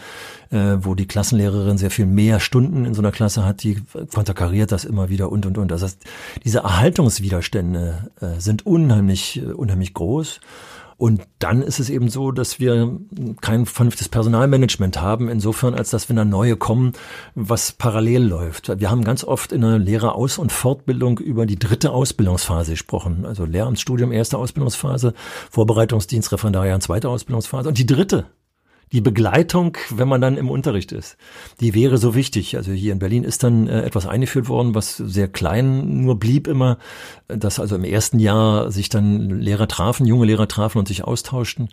äh, 0.52 0.78
wo 0.80 0.96
die 0.96 1.06
Klassenlehrerin 1.06 1.78
sehr 1.78 1.92
viel 1.92 2.06
mehr 2.06 2.40
Stunden 2.40 2.86
in 2.86 2.94
so 2.94 3.02
einer 3.02 3.12
Klasse 3.12 3.44
hat, 3.44 3.62
die 3.64 3.76
konterkariert 4.14 4.72
das 4.72 4.86
immer 4.86 5.10
wieder 5.10 5.30
und, 5.30 5.46
und, 5.46 5.58
und. 5.58 5.70
Das 5.70 5.84
heißt, 5.84 6.02
diese 6.46 6.60
Erhaltungswiderstände 6.60 7.41
Widerstände 7.42 8.12
äh, 8.22 8.40
sind 8.40 8.66
unheimlich, 8.68 9.42
äh, 9.42 9.52
unheimlich 9.52 9.96
groß. 9.96 10.40
Und 10.98 11.24
dann 11.40 11.64
ist 11.64 11.80
es 11.80 11.90
eben 11.90 12.10
so, 12.10 12.32
dass 12.32 12.60
wir 12.60 13.00
kein 13.42 13.66
vernünftiges 13.66 14.10
Personalmanagement 14.10 15.02
haben, 15.02 15.30
insofern, 15.30 15.74
als 15.74 15.90
dass 15.90 16.10
wenn 16.10 16.16
da 16.16 16.26
neue 16.26 16.56
kommen, 16.58 16.94
was 17.34 17.72
parallel 17.72 18.22
läuft. 18.22 18.80
Wir 18.80 18.92
haben 18.92 19.04
ganz 19.04 19.24
oft 19.24 19.52
in 19.52 19.62
der 19.62 19.80
Lehreraus- 19.80 20.38
und 20.38 20.52
Fortbildung 20.52 21.18
über 21.18 21.48
die 21.48 21.58
dritte 21.58 21.90
Ausbildungsphase 21.90 22.74
gesprochen. 22.74 23.26
Also 23.26 23.46
Lehramtsstudium, 23.46 24.12
erste 24.12 24.38
Ausbildungsphase, 24.38 25.16
Vorbereitungsdienst, 25.50 26.32
Referendariat, 26.32 26.84
zweite 26.84 27.10
Ausbildungsphase 27.10 27.70
und 27.70 27.80
die 27.80 27.88
dritte 27.88 28.28
die 28.92 29.02
Begleitung, 29.02 29.78
wenn 29.90 30.08
man 30.08 30.22
dann 30.22 30.38
im 30.38 30.50
Unterricht 30.50 30.92
ist, 30.92 31.18
die 31.60 31.74
wäre 31.74 31.98
so 31.98 32.14
wichtig. 32.14 32.58
Also 32.58 32.72
hier 32.72 32.92
in 32.92 33.00
Berlin 33.00 33.24
ist 33.24 33.44
dann 33.44 33.68
äh, 33.68 33.84
etwas 33.84 34.06
eingeführt 34.06 34.50
worden, 34.50 34.76
was 34.76 34.98
sehr 34.98 35.28
klein 35.28 36.02
nur 36.02 36.20
blieb 36.20 36.48
immer, 36.48 36.78
dass 37.28 37.60
also 37.60 37.76
im 37.76 37.84
ersten 37.84 38.20
Jahr 38.20 38.72
sich 38.72 38.90
dann 38.90 39.30
Lehrer 39.30 39.68
trafen, 39.68 40.06
junge 40.06 40.26
Lehrer 40.26 40.48
trafen 40.48 40.80
und 40.80 40.88
sich 40.88 41.04
austauschten. 41.06 41.70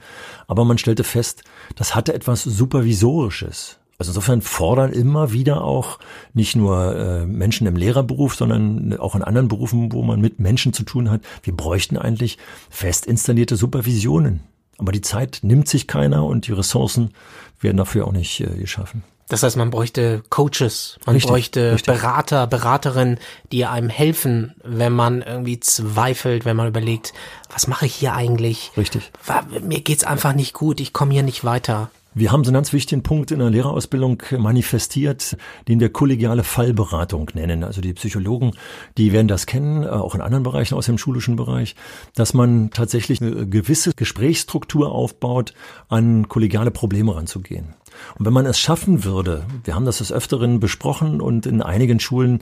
Aber 0.46 0.64
man 0.64 0.78
stellte 0.78 1.04
fest, 1.04 1.42
das 1.74 1.94
hatte 1.94 2.14
etwas 2.14 2.44
Supervisorisches. 2.44 3.78
Also 3.98 4.10
insofern 4.10 4.42
fordern 4.42 4.92
immer 4.92 5.32
wieder 5.32 5.64
auch 5.64 5.98
nicht 6.32 6.54
nur 6.54 6.94
äh, 6.94 7.26
Menschen 7.26 7.66
im 7.66 7.74
Lehrerberuf, 7.74 8.36
sondern 8.36 8.96
auch 8.96 9.16
in 9.16 9.24
anderen 9.24 9.48
Berufen, 9.48 9.90
wo 9.90 10.04
man 10.04 10.20
mit 10.20 10.38
Menschen 10.38 10.72
zu 10.72 10.84
tun 10.84 11.10
hat. 11.10 11.22
Wir 11.42 11.56
bräuchten 11.56 11.96
eigentlich 11.96 12.38
fest 12.70 13.06
installierte 13.06 13.56
Supervisionen 13.56 14.40
aber 14.78 14.92
die 14.92 15.02
Zeit 15.02 15.40
nimmt 15.42 15.68
sich 15.68 15.86
keiner 15.86 16.24
und 16.24 16.46
die 16.46 16.52
Ressourcen 16.52 17.12
werden 17.60 17.76
dafür 17.76 18.06
auch 18.06 18.12
nicht 18.12 18.40
äh, 18.40 18.46
geschaffen. 18.46 19.02
Das 19.28 19.42
heißt, 19.42 19.58
man 19.58 19.68
bräuchte 19.68 20.22
Coaches, 20.30 20.98
man 21.04 21.14
richtig, 21.14 21.30
bräuchte 21.30 21.72
richtig. 21.74 21.94
Berater, 21.94 22.46
Beraterinnen, 22.46 23.18
die 23.52 23.66
einem 23.66 23.90
helfen, 23.90 24.54
wenn 24.64 24.94
man 24.94 25.20
irgendwie 25.20 25.60
zweifelt, 25.60 26.46
wenn 26.46 26.56
man 26.56 26.66
überlegt, 26.66 27.12
was 27.52 27.66
mache 27.66 27.84
ich 27.84 27.94
hier 27.94 28.14
eigentlich? 28.14 28.72
Richtig. 28.78 29.12
Mir 29.60 29.82
geht's 29.82 30.04
einfach 30.04 30.32
nicht 30.32 30.54
gut, 30.54 30.80
ich 30.80 30.94
komme 30.94 31.12
hier 31.12 31.22
nicht 31.22 31.44
weiter. 31.44 31.90
Wir 32.14 32.32
haben 32.32 32.42
so 32.42 32.48
einen 32.48 32.54
ganz 32.54 32.72
wichtigen 32.72 33.02
Punkt 33.02 33.30
in 33.30 33.38
der 33.38 33.50
Lehrerausbildung 33.50 34.22
manifestiert, 34.38 35.36
den 35.68 35.78
wir 35.78 35.90
kollegiale 35.90 36.42
Fallberatung 36.42 37.30
nennen. 37.34 37.62
Also 37.62 37.80
die 37.80 37.92
Psychologen, 37.92 38.52
die 38.96 39.12
werden 39.12 39.28
das 39.28 39.46
kennen, 39.46 39.82
äh, 39.82 39.88
auch 39.88 40.14
in 40.14 40.20
anderen 40.20 40.42
Bereichen 40.42 40.74
aus 40.74 40.86
dem 40.86 40.98
schulischen 40.98 41.36
Bereich, 41.36 41.76
dass 42.14 42.32
man 42.34 42.70
tatsächlich 42.70 43.20
eine 43.20 43.46
gewisse 43.46 43.92
Gesprächsstruktur 43.94 44.90
aufbaut, 44.90 45.52
an 45.88 46.28
kollegiale 46.28 46.70
Probleme 46.70 47.14
ranzugehen. 47.14 47.74
Und 48.18 48.26
wenn 48.26 48.32
man 48.32 48.46
es 48.46 48.58
schaffen 48.58 49.04
würde, 49.04 49.44
wir 49.64 49.74
haben 49.74 49.84
das 49.84 49.98
des 49.98 50.12
Öfteren 50.12 50.60
besprochen 50.60 51.20
und 51.20 51.46
in 51.46 51.62
einigen 51.62 52.00
Schulen 52.00 52.40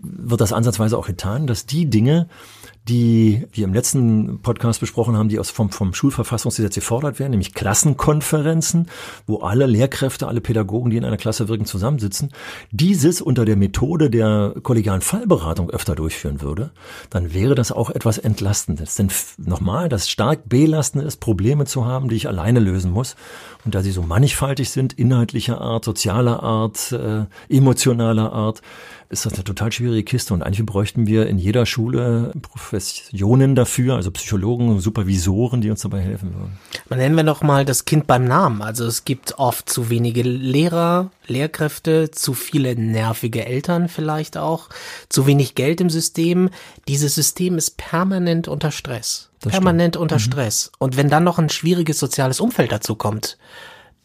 wird 0.00 0.40
das 0.40 0.52
ansatzweise 0.52 0.98
auch 0.98 1.06
getan, 1.06 1.46
dass 1.46 1.66
die 1.66 1.88
Dinge, 1.88 2.28
die 2.88 3.46
wir 3.52 3.64
im 3.64 3.72
letzten 3.72 4.40
Podcast 4.42 4.80
besprochen 4.80 5.16
haben, 5.16 5.30
die 5.30 5.38
aus 5.38 5.50
vom, 5.50 5.70
vom 5.70 5.94
Schulverfassungsgesetz 5.94 6.74
gefordert 6.74 7.18
werden, 7.18 7.30
nämlich 7.30 7.54
Klassenkonferenzen, 7.54 8.88
wo 9.26 9.38
alle 9.38 9.66
Lehrkräfte, 9.66 10.28
alle 10.28 10.42
Pädagogen, 10.42 10.90
die 10.90 10.98
in 10.98 11.04
einer 11.04 11.16
Klasse 11.16 11.48
wirken, 11.48 11.64
zusammensitzen, 11.64 12.30
dieses 12.72 13.22
unter 13.22 13.46
der 13.46 13.56
Methode 13.56 14.10
der 14.10 14.54
kollegialen 14.62 15.00
Fallberatung 15.00 15.70
öfter 15.70 15.94
durchführen 15.94 16.42
würde, 16.42 16.72
dann 17.08 17.32
wäre 17.32 17.54
das 17.54 17.72
auch 17.72 17.88
etwas 17.88 18.18
Entlastendes. 18.18 18.96
Denn 18.96 19.08
nochmal, 19.38 19.88
das 19.88 20.10
stark 20.10 20.48
Belastende 20.48 21.06
ist, 21.06 21.20
Probleme 21.20 21.64
zu 21.64 21.86
haben, 21.86 22.08
die 22.08 22.16
ich 22.16 22.28
alleine 22.28 22.60
lösen 22.60 22.90
muss. 22.90 23.16
Und 23.64 23.74
da 23.74 23.82
sie 23.82 23.92
so 23.92 24.02
mannigfaltig 24.02 24.70
sind, 24.70 24.92
inhaltlicher 24.92 25.60
Art, 25.60 25.84
sozialer 25.84 26.42
Art, 26.42 26.92
äh, 26.92 27.24
emotionaler 27.48 28.32
Art, 28.32 28.60
ist 29.08 29.24
das 29.24 29.34
eine 29.34 29.44
total 29.44 29.72
schwierige 29.72 30.02
Kiste. 30.02 30.34
Und 30.34 30.42
eigentlich 30.42 30.66
bräuchten 30.66 31.06
wir 31.06 31.26
in 31.28 31.38
jeder 31.38 31.64
Schule 31.66 32.32
Professionen 32.42 33.54
dafür, 33.54 33.94
also 33.96 34.10
Psychologen, 34.10 34.80
Supervisoren, 34.80 35.60
die 35.60 35.70
uns 35.70 35.82
dabei 35.82 36.00
helfen 36.00 36.34
würden. 36.34 36.58
Man 36.88 36.98
nennen 36.98 37.16
wir 37.16 37.22
noch 37.22 37.42
mal 37.42 37.64
das 37.64 37.84
Kind 37.84 38.06
beim 38.06 38.24
Namen. 38.24 38.60
Also 38.60 38.86
es 38.86 39.04
gibt 39.04 39.38
oft 39.38 39.68
zu 39.68 39.88
wenige 39.88 40.22
Lehrer, 40.22 41.10
Lehrkräfte, 41.26 42.10
zu 42.10 42.34
viele 42.34 42.76
nervige 42.76 43.46
Eltern 43.46 43.88
vielleicht 43.88 44.36
auch, 44.36 44.68
zu 45.08 45.26
wenig 45.26 45.54
Geld 45.54 45.80
im 45.80 45.90
System. 45.90 46.50
Dieses 46.88 47.14
System 47.14 47.56
ist 47.56 47.76
permanent 47.76 48.48
unter 48.48 48.70
Stress. 48.70 49.30
Das 49.44 49.52
permanent 49.52 49.94
stimmt. 49.94 50.02
unter 50.02 50.16
mhm. 50.16 50.20
Stress. 50.20 50.72
Und 50.78 50.96
wenn 50.96 51.08
dann 51.08 51.24
noch 51.24 51.38
ein 51.38 51.50
schwieriges 51.50 51.98
soziales 51.98 52.40
Umfeld 52.40 52.72
dazu 52.72 52.96
kommt, 52.96 53.38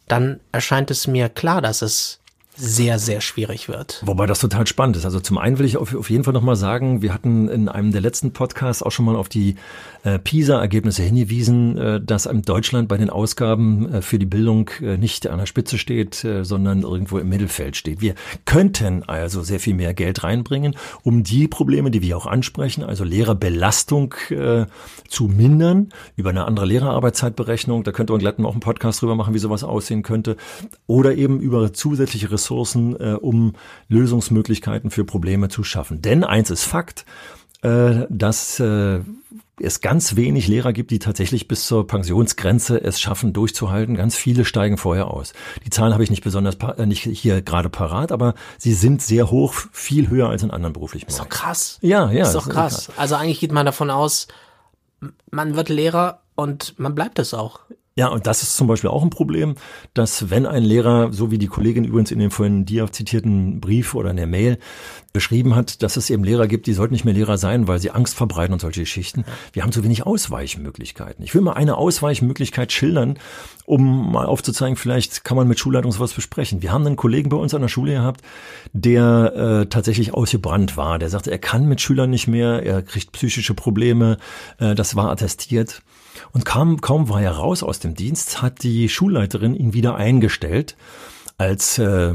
dann 0.08 0.39
erscheint 0.51 0.91
es 0.91 1.08
mir 1.08 1.29
klar, 1.29 1.62
dass 1.62 1.81
es 1.81 2.19
sehr, 2.59 2.99
sehr 2.99 3.21
schwierig 3.21 3.69
wird. 3.69 4.01
Wobei 4.05 4.25
das 4.25 4.39
total 4.39 4.67
spannend 4.67 4.97
ist. 4.97 5.05
Also 5.05 5.21
zum 5.21 5.37
einen 5.37 5.59
will 5.59 5.65
ich 5.65 5.77
auf, 5.77 5.95
auf 5.95 6.09
jeden 6.09 6.25
Fall 6.25 6.33
nochmal 6.33 6.57
sagen, 6.57 7.01
wir 7.01 7.13
hatten 7.13 7.47
in 7.47 7.69
einem 7.69 7.93
der 7.93 8.01
letzten 8.01 8.33
Podcasts 8.33 8.83
auch 8.83 8.91
schon 8.91 9.05
mal 9.05 9.15
auf 9.15 9.29
die 9.29 9.55
äh, 10.03 10.19
PISA-Ergebnisse 10.19 11.01
hingewiesen, 11.03 11.77
äh, 11.77 12.01
dass 12.01 12.27
Deutschland 12.29 12.89
bei 12.89 12.97
den 12.97 13.09
Ausgaben 13.09 13.93
äh, 13.93 14.01
für 14.01 14.19
die 14.19 14.25
Bildung 14.25 14.69
äh, 14.81 14.97
nicht 14.97 15.27
an 15.27 15.39
der 15.39 15.45
Spitze 15.45 15.77
steht, 15.77 16.23
äh, 16.25 16.43
sondern 16.43 16.81
irgendwo 16.81 17.17
im 17.17 17.29
Mittelfeld 17.29 17.77
steht. 17.77 18.01
Wir 18.01 18.15
könnten 18.43 19.03
also 19.03 19.41
sehr 19.41 19.61
viel 19.61 19.73
mehr 19.73 19.93
Geld 19.93 20.23
reinbringen, 20.23 20.75
um 21.03 21.23
die 21.23 21.47
Probleme, 21.47 21.91
die 21.91 22.01
wir 22.01 22.17
auch 22.17 22.25
ansprechen, 22.25 22.83
also 22.83 23.05
Lehrerbelastung 23.05 24.15
äh, 24.31 24.65
zu 25.07 25.25
mindern, 25.25 25.89
über 26.17 26.31
eine 26.31 26.43
andere 26.43 26.65
Lehrerarbeitszeitberechnung, 26.65 27.85
da 27.85 27.93
könnte 27.93 28.11
man 28.11 28.19
glatt 28.19 28.39
auch 28.39 28.51
einen 28.51 28.59
Podcast 28.59 29.01
drüber 29.01 29.15
machen, 29.15 29.33
wie 29.33 29.39
sowas 29.39 29.63
aussehen 29.63 30.03
könnte, 30.03 30.35
oder 30.87 31.15
eben 31.15 31.39
über 31.39 31.73
zusätzliche 31.73 32.31
Ressourcen 32.31 32.48
Ressourcen, 32.49 32.99
äh, 32.99 33.13
um 33.13 33.53
Lösungsmöglichkeiten 33.87 34.89
für 34.89 35.05
Probleme 35.05 35.49
zu 35.49 35.63
schaffen. 35.63 36.01
Denn 36.01 36.23
eins 36.23 36.49
ist 36.49 36.63
Fakt, 36.63 37.05
äh, 37.61 38.07
dass 38.09 38.59
äh, 38.59 39.01
es 39.61 39.81
ganz 39.81 40.15
wenig 40.15 40.47
Lehrer 40.47 40.73
gibt, 40.73 40.89
die 40.91 40.99
tatsächlich 40.99 41.47
bis 41.47 41.67
zur 41.67 41.85
Pensionsgrenze 41.85 42.81
es 42.81 42.99
schaffen, 42.99 43.33
durchzuhalten. 43.33 43.95
Ganz 43.95 44.15
viele 44.15 44.45
steigen 44.45 44.77
vorher 44.77 45.07
aus. 45.11 45.33
Die 45.65 45.69
Zahlen 45.69 45.93
habe 45.93 46.03
ich 46.03 46.09
nicht 46.09 46.23
besonders 46.23 46.55
äh, 46.77 46.85
nicht 46.85 47.03
hier 47.03 47.41
gerade 47.41 47.69
parat, 47.69 48.11
aber 48.11 48.33
sie 48.57 48.73
sind 48.73 49.01
sehr 49.01 49.29
hoch, 49.29 49.53
viel 49.71 50.09
höher 50.09 50.29
als 50.29 50.43
in 50.43 50.51
anderen 50.51 50.73
beruflichen 50.73 51.07
Bereichen. 51.07 51.23
Ist 51.23 51.31
doch 51.31 51.37
krass. 51.37 51.77
Ja, 51.81 52.11
ja. 52.11 52.23
Ist 52.23 52.33
doch 52.33 52.49
krass. 52.49 52.85
krass. 52.85 52.97
Also 52.97 53.15
eigentlich 53.15 53.39
geht 53.39 53.51
man 53.51 53.65
davon 53.65 53.91
aus, 53.91 54.27
man 55.29 55.55
wird 55.55 55.69
Lehrer 55.69 56.21
und 56.35 56.79
man 56.79 56.95
bleibt 56.95 57.19
es 57.19 57.33
auch. 57.33 57.59
Ja, 57.99 58.07
und 58.07 58.27
das 58.27 58.43
ist 58.43 58.55
zum 58.55 58.67
Beispiel 58.67 58.89
auch 58.89 59.03
ein 59.03 59.09
Problem, 59.09 59.55
dass 59.93 60.29
wenn 60.29 60.45
ein 60.45 60.63
Lehrer, 60.63 61.11
so 61.11 61.31
wie 61.31 61.37
die 61.37 61.47
Kollegin 61.47 61.83
übrigens 61.83 62.11
in 62.11 62.19
dem 62.19 62.31
vorhin 62.31 62.63
dir 62.63 62.89
zitierten 62.89 63.59
Brief 63.59 63.93
oder 63.93 64.11
in 64.11 64.15
der 64.15 64.25
Mail 64.25 64.57
beschrieben 65.11 65.53
hat, 65.53 65.83
dass 65.83 65.97
es 65.97 66.09
eben 66.09 66.23
Lehrer 66.23 66.47
gibt, 66.47 66.67
die 66.67 66.71
sollten 66.71 66.93
nicht 66.93 67.03
mehr 67.03 67.13
Lehrer 67.13 67.37
sein, 67.37 67.67
weil 67.67 67.79
sie 67.79 67.91
Angst 67.91 68.15
verbreiten 68.15 68.53
und 68.53 68.61
solche 68.61 68.79
Geschichten. 68.79 69.25
Wir 69.51 69.63
haben 69.63 69.73
zu 69.73 69.83
wenig 69.83 70.05
Ausweichmöglichkeiten. 70.05 71.25
Ich 71.25 71.35
will 71.35 71.41
mal 71.41 71.55
eine 71.55 71.75
Ausweichmöglichkeit 71.75 72.71
schildern, 72.71 73.19
um 73.65 74.13
mal 74.13 74.27
aufzuzeigen, 74.27 74.77
vielleicht 74.77 75.25
kann 75.25 75.35
man 75.35 75.49
mit 75.49 75.59
Schulleitung 75.59 75.91
sowas 75.91 76.13
besprechen. 76.13 76.61
Wir 76.61 76.71
haben 76.71 76.87
einen 76.87 76.95
Kollegen 76.95 77.27
bei 77.27 77.35
uns 77.35 77.53
an 77.53 77.61
der 77.61 77.67
Schule 77.67 77.91
gehabt, 77.95 78.21
der 78.71 79.33
äh, 79.35 79.65
tatsächlich 79.65 80.13
ausgebrannt 80.13 80.77
war. 80.77 80.99
Der 80.99 81.09
sagte, 81.09 81.31
er 81.31 81.37
kann 81.37 81.67
mit 81.67 81.81
Schülern 81.81 82.11
nicht 82.11 82.29
mehr, 82.29 82.63
er 82.65 82.81
kriegt 82.81 83.11
psychische 83.11 83.55
Probleme, 83.55 84.19
äh, 84.57 84.73
das 84.73 84.95
war 84.95 85.11
attestiert. 85.11 85.81
Und 86.31 86.45
kaum, 86.45 86.81
kaum 86.81 87.09
war 87.09 87.21
er 87.21 87.31
raus 87.31 87.63
aus 87.63 87.79
dem 87.79 87.95
Dienst, 87.95 88.41
hat 88.41 88.63
die 88.63 88.89
Schulleiterin 88.89 89.55
ihn 89.55 89.74
wieder 89.74 89.95
eingestellt 89.95 90.75
als 91.38 91.77
äh, 91.79 92.13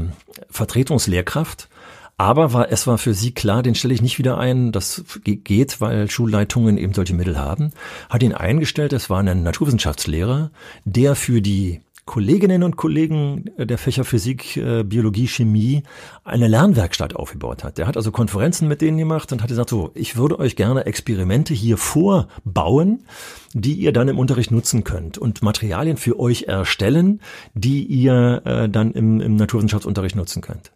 Vertretungslehrkraft. 0.49 1.69
Aber 2.17 2.53
war, 2.53 2.71
es 2.71 2.87
war 2.87 2.97
für 2.97 3.13
sie 3.13 3.33
klar, 3.33 3.61
den 3.61 3.75
stelle 3.75 3.93
ich 3.93 4.01
nicht 4.01 4.17
wieder 4.17 4.37
ein. 4.37 4.71
Das 4.71 5.03
geht, 5.23 5.81
weil 5.81 6.09
Schulleitungen 6.09 6.77
eben 6.77 6.93
solche 6.93 7.13
Mittel 7.13 7.37
haben. 7.37 7.71
Hat 8.09 8.23
ihn 8.23 8.33
eingestellt. 8.33 8.93
Es 8.93 9.09
war 9.09 9.19
ein 9.19 9.43
Naturwissenschaftslehrer, 9.43 10.51
der 10.85 11.15
für 11.15 11.41
die 11.41 11.81
Kolleginnen 12.05 12.61
und 12.61 12.75
Kollegen 12.75 13.49
der 13.57 13.79
Fächer 13.79 14.05
Physik, 14.05 14.57
äh, 14.57 14.83
Biologie, 14.83 15.27
Chemie 15.27 15.83
eine 16.23 16.47
Lernwerkstatt 16.47 17.15
aufgebaut 17.15 17.63
hat. 17.63 17.79
Der 17.79 17.87
hat 17.87 17.97
also 17.97 18.11
Konferenzen 18.11 18.67
mit 18.67 18.81
denen 18.81 18.97
gemacht 18.97 19.31
und 19.31 19.41
hat 19.41 19.49
gesagt, 19.49 19.71
so, 19.71 19.89
ich 19.95 20.15
würde 20.15 20.37
euch 20.37 20.55
gerne 20.55 20.85
Experimente 20.85 21.55
hier 21.55 21.77
vorbauen, 21.77 23.05
die 23.53 23.73
ihr 23.73 23.91
dann 23.91 24.07
im 24.07 24.19
Unterricht 24.19 24.51
nutzen 24.51 24.83
könnt 24.83 25.17
und 25.17 25.41
Materialien 25.41 25.97
für 25.97 26.19
euch 26.19 26.43
erstellen, 26.43 27.21
die 27.55 27.83
ihr 27.83 28.41
äh, 28.45 28.69
dann 28.69 28.91
im, 28.91 29.19
im 29.19 29.35
Naturwissenschaftsunterricht 29.35 30.15
nutzen 30.15 30.41
könnt. 30.41 30.71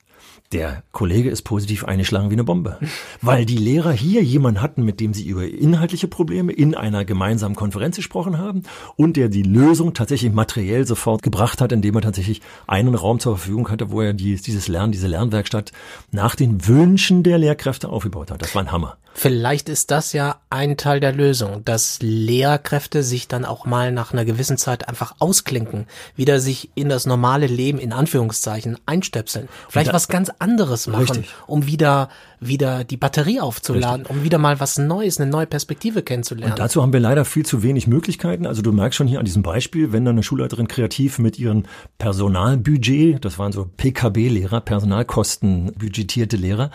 Der 0.52 0.82
Kollege 0.94 1.30
ist 1.30 1.44
positiv 1.44 1.84
eingeschlagen 1.84 2.32
wie 2.32 2.34
eine 2.34 2.44
Bombe, 2.44 2.80
weil 3.22 3.46
die 3.46 3.58
Lehrer 3.58 3.92
hier 3.92 4.24
jemanden 4.24 4.64
hatten, 4.64 4.84
mit 4.84 5.00
dem 5.00 5.14
sie 5.14 5.28
über 5.28 5.46
inhaltliche 5.48 6.08
Probleme 6.08 6.52
in 6.52 6.74
einer 6.74 7.06
gemeinsamen 7.06 7.56
Konferenz 7.56 7.98
gesprochen 7.98 8.40
haben 8.40 8.64
und 8.96 9.16
der 9.16 9.30
die 9.30 9.44
Lösung 9.44 9.94
tatsächlich 9.94 10.34
materiell 10.34 10.88
sofort 10.88 11.22
gebracht 11.22 11.62
hat, 11.62 11.72
indem 11.72 11.94
er 11.96 12.02
tatsächlich 12.02 12.42
einen 12.66 12.96
Raum 12.96 13.20
zur 13.20 13.38
Verfügung 13.38 13.70
hatte, 13.70 13.92
wo 13.92 14.02
er 14.02 14.14
die, 14.14 14.38
dieses 14.38 14.68
Lernen, 14.68 14.92
diese 14.92 15.08
Lernwerkstatt 15.08 15.72
nach 16.10 16.34
den 16.34 16.66
Wünschen 16.66 17.22
der 17.22 17.38
Lehrkräfte 17.38 17.90
aufgebaut 17.90 18.32
hat. 18.32 18.42
Das 18.42 18.56
war 18.56 18.64
ein 18.64 18.72
Hammer. 18.72 18.98
Vielleicht 19.14 19.70
ist 19.70 19.92
das 19.92 20.14
ja 20.14 20.38
ein 20.50 20.78
Teil 20.78 21.00
der 21.00 21.12
Lösung, 21.12 21.66
dass 21.66 22.00
Lehrkräfte 22.02 23.04
sich 23.04 23.28
dann 23.28 23.46
auch 23.46 23.66
mal 23.66 23.92
nach 23.92 24.14
einer 24.14 24.26
gewissen 24.26 24.58
Zeit 24.58 24.88
einfach 24.88 25.16
ausklinken, 25.20 25.88
wieder 26.16 26.40
sich 26.40 26.70
in 26.76 26.90
das 26.90 27.06
normale 27.06 27.48
Leben 27.48 27.80
in 27.80 27.92
Anführungszeichen 27.92 28.78
einstöpseln, 28.86 29.50
vielleicht 29.68 29.90
da, 29.90 29.94
was 29.94 30.08
ganz 30.08 30.32
anderes 30.40 30.88
machen, 30.88 31.18
richtig. 31.18 31.30
um 31.48 31.66
wieder 31.66 32.10
wieder 32.40 32.84
die 32.84 32.98
Batterie 32.98 33.40
aufzuladen, 33.40 34.02
richtig. 34.06 34.18
um 34.18 34.24
wieder 34.24 34.38
mal 34.38 34.60
was 34.60 34.78
Neues, 34.78 35.20
eine 35.20 35.30
neue 35.30 35.46
Perspektive 35.46 36.04
kennenzulernen. 36.04 36.54
Und 36.54 36.60
dazu 36.60 36.82
haben 36.82 36.94
wir 36.94 37.00
leider 37.00 37.26
viel 37.26 37.46
zu 37.46 37.64
wenig 37.64 37.88
Möglichkeiten. 37.88 38.46
Also 38.46 38.62
du 38.62 38.72
merkst 38.72 38.98
schon 38.98 39.08
hier 39.08 39.20
an 39.20 39.26
diesem 39.26 39.44
Beispiel, 39.44 39.92
wenn 39.92 40.06
dann 40.06 40.16
eine 40.16 40.24
Schulleiterin 40.24 40.68
kreativ 40.68 41.20
mit 41.20 41.38
ihren 41.38 41.68
Personalbudget, 41.98 43.24
das 43.24 43.40
waren 43.40 43.52
so 43.52 43.66
PKB-Lehrer, 43.66 44.62
Personalkosten 44.62 45.74
budgetierte 45.74 46.38
Lehrer, 46.38 46.72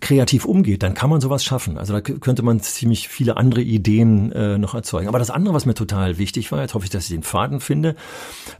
kreativ 0.00 0.44
umgeht, 0.44 0.82
dann 0.82 0.94
kann 0.94 1.10
man 1.10 1.20
sowas 1.20 1.42
schaffen. 1.44 1.67
Also 1.76 1.92
da 1.92 2.00
könnte 2.00 2.42
man 2.42 2.60
ziemlich 2.60 3.08
viele 3.08 3.36
andere 3.36 3.60
Ideen 3.60 4.32
äh, 4.32 4.56
noch 4.56 4.74
erzeugen. 4.74 5.08
Aber 5.08 5.18
das 5.18 5.30
andere, 5.30 5.54
was 5.54 5.66
mir 5.66 5.74
total 5.74 6.16
wichtig 6.16 6.50
war, 6.52 6.62
jetzt 6.62 6.74
hoffe 6.74 6.84
ich, 6.84 6.90
dass 6.90 7.04
ich 7.04 7.10
den 7.10 7.22
Faden 7.22 7.60
finde, 7.60 7.96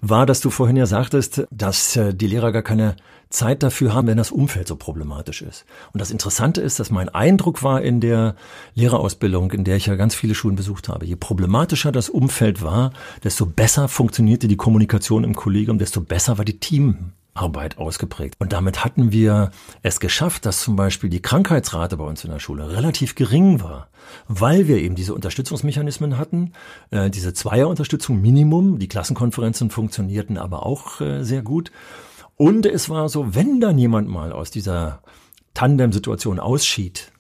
war, 0.00 0.26
dass 0.26 0.40
du 0.40 0.50
vorhin 0.50 0.76
ja 0.76 0.86
sagtest, 0.86 1.46
dass 1.50 1.96
äh, 1.96 2.12
die 2.12 2.26
Lehrer 2.26 2.52
gar 2.52 2.62
keine 2.62 2.96
Zeit 3.30 3.62
dafür 3.62 3.94
haben, 3.94 4.06
wenn 4.06 4.16
das 4.16 4.32
Umfeld 4.32 4.68
so 4.68 4.76
problematisch 4.76 5.42
ist. 5.42 5.64
Und 5.92 6.00
das 6.00 6.10
Interessante 6.10 6.60
ist, 6.60 6.80
dass 6.80 6.90
mein 6.90 7.08
Eindruck 7.08 7.62
war 7.62 7.82
in 7.82 8.00
der 8.00 8.34
Lehrerausbildung, 8.74 9.52
in 9.52 9.64
der 9.64 9.76
ich 9.76 9.86
ja 9.86 9.96
ganz 9.96 10.14
viele 10.14 10.34
Schulen 10.34 10.56
besucht 10.56 10.88
habe, 10.88 11.06
je 11.06 11.16
problematischer 11.16 11.92
das 11.92 12.08
Umfeld 12.08 12.62
war, 12.62 12.92
desto 13.24 13.44
besser 13.46 13.88
funktionierte 13.88 14.48
die 14.48 14.56
Kommunikation 14.56 15.24
im 15.24 15.34
Kollegium, 15.34 15.78
desto 15.78 16.00
besser 16.00 16.38
war 16.38 16.44
die 16.44 16.58
Team 16.58 17.12
Arbeit 17.38 17.78
ausgeprägt. 17.78 18.34
Und 18.38 18.52
damit 18.52 18.84
hatten 18.84 19.12
wir 19.12 19.50
es 19.82 20.00
geschafft, 20.00 20.46
dass 20.46 20.60
zum 20.60 20.76
Beispiel 20.76 21.10
die 21.10 21.22
Krankheitsrate 21.22 21.96
bei 21.96 22.04
uns 22.04 22.24
in 22.24 22.30
der 22.30 22.38
Schule 22.38 22.70
relativ 22.70 23.14
gering 23.14 23.62
war, 23.62 23.88
weil 24.26 24.68
wir 24.68 24.78
eben 24.78 24.94
diese 24.94 25.14
Unterstützungsmechanismen 25.14 26.18
hatten, 26.18 26.52
äh, 26.90 27.10
diese 27.10 27.32
Zweierunterstützung 27.32 28.20
Minimum, 28.20 28.78
die 28.78 28.88
Klassenkonferenzen 28.88 29.70
funktionierten 29.70 30.38
aber 30.38 30.66
auch 30.66 31.00
äh, 31.00 31.22
sehr 31.22 31.42
gut. 31.42 31.70
Und 32.36 32.66
es 32.66 32.88
war 32.88 33.08
so, 33.08 33.34
wenn 33.34 33.60
dann 33.60 33.78
jemand 33.78 34.08
mal 34.08 34.32
aus 34.32 34.50
dieser 34.50 35.02
Tandem-Situation 35.54 36.38
ausschied, 36.38 37.10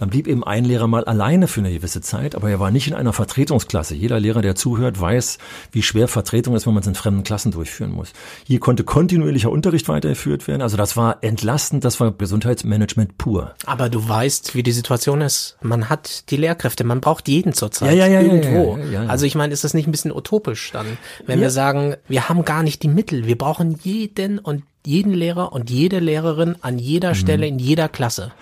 dann 0.00 0.08
blieb 0.08 0.26
eben 0.26 0.42
ein 0.42 0.64
Lehrer 0.64 0.86
mal 0.86 1.04
alleine 1.04 1.46
für 1.46 1.60
eine 1.60 1.70
gewisse 1.70 2.00
Zeit, 2.00 2.34
aber 2.34 2.48
er 2.48 2.58
war 2.58 2.70
nicht 2.70 2.88
in 2.88 2.94
einer 2.94 3.12
Vertretungsklasse. 3.12 3.94
Jeder 3.94 4.18
Lehrer, 4.18 4.40
der 4.40 4.54
zuhört, 4.54 4.98
weiß, 4.98 5.36
wie 5.72 5.82
schwer 5.82 6.08
Vertretung 6.08 6.56
ist, 6.56 6.66
wenn 6.66 6.72
man 6.72 6.80
es 6.80 6.86
in 6.86 6.94
fremden 6.94 7.22
Klassen 7.22 7.52
durchführen 7.52 7.92
muss. 7.92 8.14
Hier 8.46 8.60
konnte 8.60 8.82
kontinuierlicher 8.82 9.50
Unterricht 9.50 9.90
weitergeführt 9.90 10.48
werden. 10.48 10.62
Also 10.62 10.78
das 10.78 10.96
war 10.96 11.22
entlastend, 11.22 11.84
das 11.84 12.00
war 12.00 12.12
Gesundheitsmanagement 12.12 13.18
pur. 13.18 13.54
Aber 13.66 13.90
du 13.90 14.08
weißt, 14.08 14.54
wie 14.54 14.62
die 14.62 14.72
Situation 14.72 15.20
ist. 15.20 15.58
Man 15.60 15.90
hat 15.90 16.30
die 16.30 16.38
Lehrkräfte, 16.38 16.82
man 16.82 17.02
braucht 17.02 17.28
jeden 17.28 17.52
zurzeit. 17.52 17.94
Ja, 17.94 18.06
ja, 18.06 18.06
ja, 18.06 18.22
irgendwo. 18.22 18.78
Ja, 18.78 18.84
ja, 18.84 19.02
ja, 19.02 19.08
also 19.10 19.26
ich 19.26 19.34
meine, 19.34 19.52
ist 19.52 19.64
das 19.64 19.74
nicht 19.74 19.86
ein 19.86 19.92
bisschen 19.92 20.12
utopisch 20.12 20.70
dann, 20.72 20.96
wenn 21.26 21.42
wir 21.42 21.50
sagen, 21.50 21.96
wir 22.08 22.30
haben 22.30 22.46
gar 22.46 22.62
nicht 22.62 22.82
die 22.82 22.88
Mittel, 22.88 23.26
wir 23.26 23.36
brauchen 23.36 23.78
jeden 23.82 24.38
und 24.38 24.62
jeden 24.86 25.12
Lehrer 25.12 25.52
und 25.52 25.68
jede 25.68 25.98
Lehrerin 25.98 26.56
an 26.62 26.78
jeder 26.78 27.14
Stelle 27.14 27.46
in 27.46 27.58
jeder 27.58 27.90
Klasse. 27.90 28.32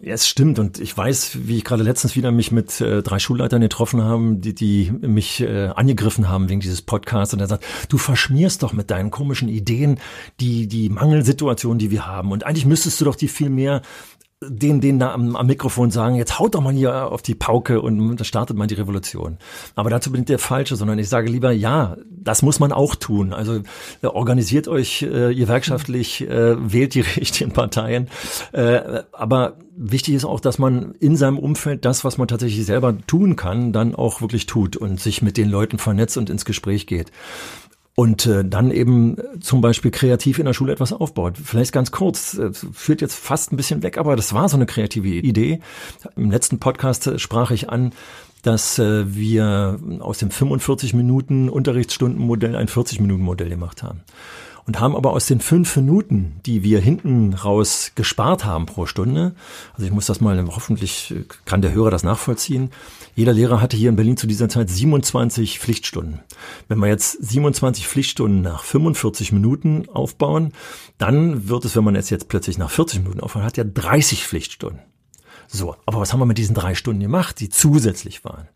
Ja, 0.00 0.14
es 0.14 0.28
stimmt. 0.28 0.60
Und 0.60 0.78
ich 0.78 0.96
weiß, 0.96 1.48
wie 1.48 1.56
ich 1.56 1.64
gerade 1.64 1.82
letztens 1.82 2.14
wieder 2.14 2.30
mich 2.30 2.52
mit 2.52 2.80
äh, 2.80 3.02
drei 3.02 3.18
Schulleitern 3.18 3.60
getroffen 3.60 4.02
haben, 4.02 4.40
die, 4.40 4.54
die 4.54 4.92
mich 4.92 5.40
äh, 5.40 5.66
angegriffen 5.74 6.28
haben 6.28 6.48
wegen 6.48 6.60
dieses 6.60 6.82
Podcasts. 6.82 7.34
Und 7.34 7.40
er 7.40 7.48
sagt, 7.48 7.64
du 7.88 7.98
verschmierst 7.98 8.62
doch 8.62 8.72
mit 8.72 8.92
deinen 8.92 9.10
komischen 9.10 9.48
Ideen 9.48 9.98
die, 10.38 10.68
die 10.68 10.88
Mangelsituation, 10.88 11.78
die 11.78 11.90
wir 11.90 12.06
haben. 12.06 12.30
Und 12.30 12.46
eigentlich 12.46 12.66
müsstest 12.66 13.00
du 13.00 13.06
doch 13.06 13.16
die 13.16 13.26
viel 13.26 13.50
mehr 13.50 13.82
den, 14.40 14.80
den 14.80 15.00
da 15.00 15.12
am, 15.12 15.34
am 15.34 15.46
Mikrofon 15.46 15.90
sagen, 15.90 16.14
jetzt 16.14 16.38
haut 16.38 16.54
doch 16.54 16.60
mal 16.60 16.72
hier 16.72 17.10
auf 17.10 17.22
die 17.22 17.34
Pauke 17.34 17.80
und 17.82 18.24
startet 18.24 18.56
man 18.56 18.68
die 18.68 18.74
Revolution. 18.74 19.38
Aber 19.74 19.90
dazu 19.90 20.12
bin 20.12 20.20
ich 20.20 20.26
der 20.26 20.38
Falsche, 20.38 20.76
sondern 20.76 20.98
ich 20.98 21.08
sage 21.08 21.28
lieber, 21.28 21.50
ja, 21.50 21.96
das 22.08 22.42
muss 22.42 22.60
man 22.60 22.70
auch 22.70 22.94
tun. 22.94 23.32
Also 23.32 23.62
äh, 24.02 24.06
organisiert 24.06 24.68
euch 24.68 25.02
äh, 25.02 25.32
ihr 25.32 25.48
werkschaftlich, 25.48 26.20
äh, 26.22 26.72
wählt 26.72 26.94
die 26.94 27.00
richtigen 27.16 27.50
Parteien. 27.50 28.08
Äh, 28.52 29.02
aber 29.10 29.56
wichtig 29.76 30.14
ist 30.14 30.24
auch, 30.24 30.40
dass 30.40 30.58
man 30.58 30.94
in 31.00 31.16
seinem 31.16 31.38
Umfeld 31.38 31.84
das, 31.84 32.04
was 32.04 32.16
man 32.16 32.28
tatsächlich 32.28 32.64
selber 32.64 32.96
tun 33.06 33.34
kann, 33.34 33.72
dann 33.72 33.96
auch 33.96 34.20
wirklich 34.20 34.46
tut 34.46 34.76
und 34.76 35.00
sich 35.00 35.20
mit 35.20 35.36
den 35.36 35.48
Leuten 35.48 35.78
vernetzt 35.78 36.16
und 36.16 36.30
ins 36.30 36.44
Gespräch 36.44 36.86
geht 36.86 37.10
und 37.98 38.26
äh, 38.26 38.44
dann 38.44 38.70
eben 38.70 39.16
zum 39.40 39.60
Beispiel 39.60 39.90
kreativ 39.90 40.38
in 40.38 40.44
der 40.44 40.52
Schule 40.52 40.72
etwas 40.72 40.92
aufbaut. 40.92 41.34
Vielleicht 41.36 41.72
ganz 41.72 41.90
kurz, 41.90 42.34
äh, 42.38 42.52
führt 42.52 43.00
jetzt 43.00 43.16
fast 43.16 43.50
ein 43.50 43.56
bisschen 43.56 43.82
weg, 43.82 43.98
aber 43.98 44.14
das 44.14 44.32
war 44.32 44.48
so 44.48 44.56
eine 44.56 44.66
kreative 44.66 45.08
Idee. 45.08 45.58
Im 46.14 46.30
letzten 46.30 46.60
Podcast 46.60 47.08
äh, 47.08 47.18
sprach 47.18 47.50
ich 47.50 47.70
an, 47.70 47.90
dass 48.42 48.78
äh, 48.78 49.12
wir 49.16 49.80
aus 49.98 50.18
dem 50.18 50.30
45 50.30 50.94
Minuten 50.94 51.48
Unterrichtsstundenmodell 51.48 52.54
ein 52.54 52.68
40 52.68 53.00
Minuten 53.00 53.24
Modell 53.24 53.48
gemacht 53.48 53.82
haben 53.82 54.02
und 54.68 54.80
haben 54.80 54.94
aber 54.94 55.14
aus 55.14 55.24
den 55.24 55.40
fünf 55.40 55.74
Minuten, 55.76 56.40
die 56.44 56.62
wir 56.62 56.78
hinten 56.78 57.32
raus 57.32 57.92
gespart 57.94 58.44
haben 58.44 58.66
pro 58.66 58.84
Stunde, 58.84 59.34
also 59.72 59.86
ich 59.86 59.92
muss 59.92 60.04
das 60.04 60.20
mal, 60.20 60.44
hoffentlich 60.46 61.14
kann 61.46 61.62
der 61.62 61.72
Hörer 61.72 61.90
das 61.90 62.04
nachvollziehen, 62.04 62.70
jeder 63.16 63.32
Lehrer 63.32 63.62
hatte 63.62 63.78
hier 63.78 63.88
in 63.88 63.96
Berlin 63.96 64.18
zu 64.18 64.26
dieser 64.26 64.50
Zeit 64.50 64.68
27 64.68 65.58
Pflichtstunden. 65.58 66.20
Wenn 66.68 66.78
wir 66.80 66.86
jetzt 66.86 67.12
27 67.12 67.88
Pflichtstunden 67.88 68.42
nach 68.42 68.62
45 68.62 69.32
Minuten 69.32 69.88
aufbauen, 69.88 70.52
dann 70.98 71.48
wird 71.48 71.64
es, 71.64 71.74
wenn 71.74 71.84
man 71.84 71.96
es 71.96 72.10
jetzt 72.10 72.28
plötzlich 72.28 72.58
nach 72.58 72.70
40 72.70 73.00
Minuten 73.00 73.20
aufbaut, 73.20 73.44
hat 73.44 73.56
ja 73.56 73.64
30 73.64 74.26
Pflichtstunden. 74.26 74.80
So, 75.50 75.76
aber 75.86 76.00
was 76.00 76.12
haben 76.12 76.20
wir 76.20 76.26
mit 76.26 76.36
diesen 76.36 76.54
drei 76.54 76.74
Stunden 76.74 77.00
gemacht, 77.00 77.40
die 77.40 77.48
zusätzlich 77.48 78.22
waren? 78.22 78.48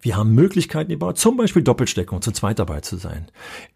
Wir 0.00 0.16
haben 0.16 0.34
Möglichkeiten 0.34 0.90
gebaut, 0.90 1.18
zum 1.18 1.36
Beispiel 1.36 1.62
Doppelsteckung, 1.62 2.22
zu 2.22 2.32
zweit 2.32 2.58
dabei 2.58 2.80
zu 2.80 2.96
sein. 2.96 3.30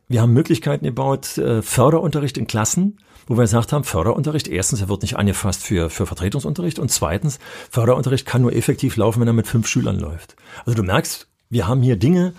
Wir 0.08 0.22
haben 0.22 0.32
Möglichkeiten 0.32 0.86
gebaut, 0.86 1.36
äh, 1.36 1.60
Förderunterricht 1.60 2.38
in 2.38 2.46
Klassen, 2.46 2.98
wo 3.26 3.36
wir 3.36 3.42
gesagt 3.42 3.72
haben, 3.72 3.84
Förderunterricht, 3.84 4.48
erstens, 4.48 4.80
er 4.80 4.88
wird 4.88 5.02
nicht 5.02 5.16
angefasst 5.16 5.62
für, 5.62 5.90
für 5.90 6.06
Vertretungsunterricht 6.06 6.78
und 6.78 6.90
zweitens, 6.90 7.38
Förderunterricht 7.70 8.26
kann 8.26 8.40
nur 8.40 8.54
effektiv 8.54 8.96
laufen, 8.96 9.20
wenn 9.20 9.28
er 9.28 9.34
mit 9.34 9.46
fünf 9.46 9.68
Schülern 9.68 9.98
läuft. 9.98 10.34
Also 10.64 10.74
du 10.74 10.82
merkst, 10.82 11.28
wir 11.50 11.68
haben 11.68 11.82
hier 11.82 11.96
Dinge, 11.96 12.32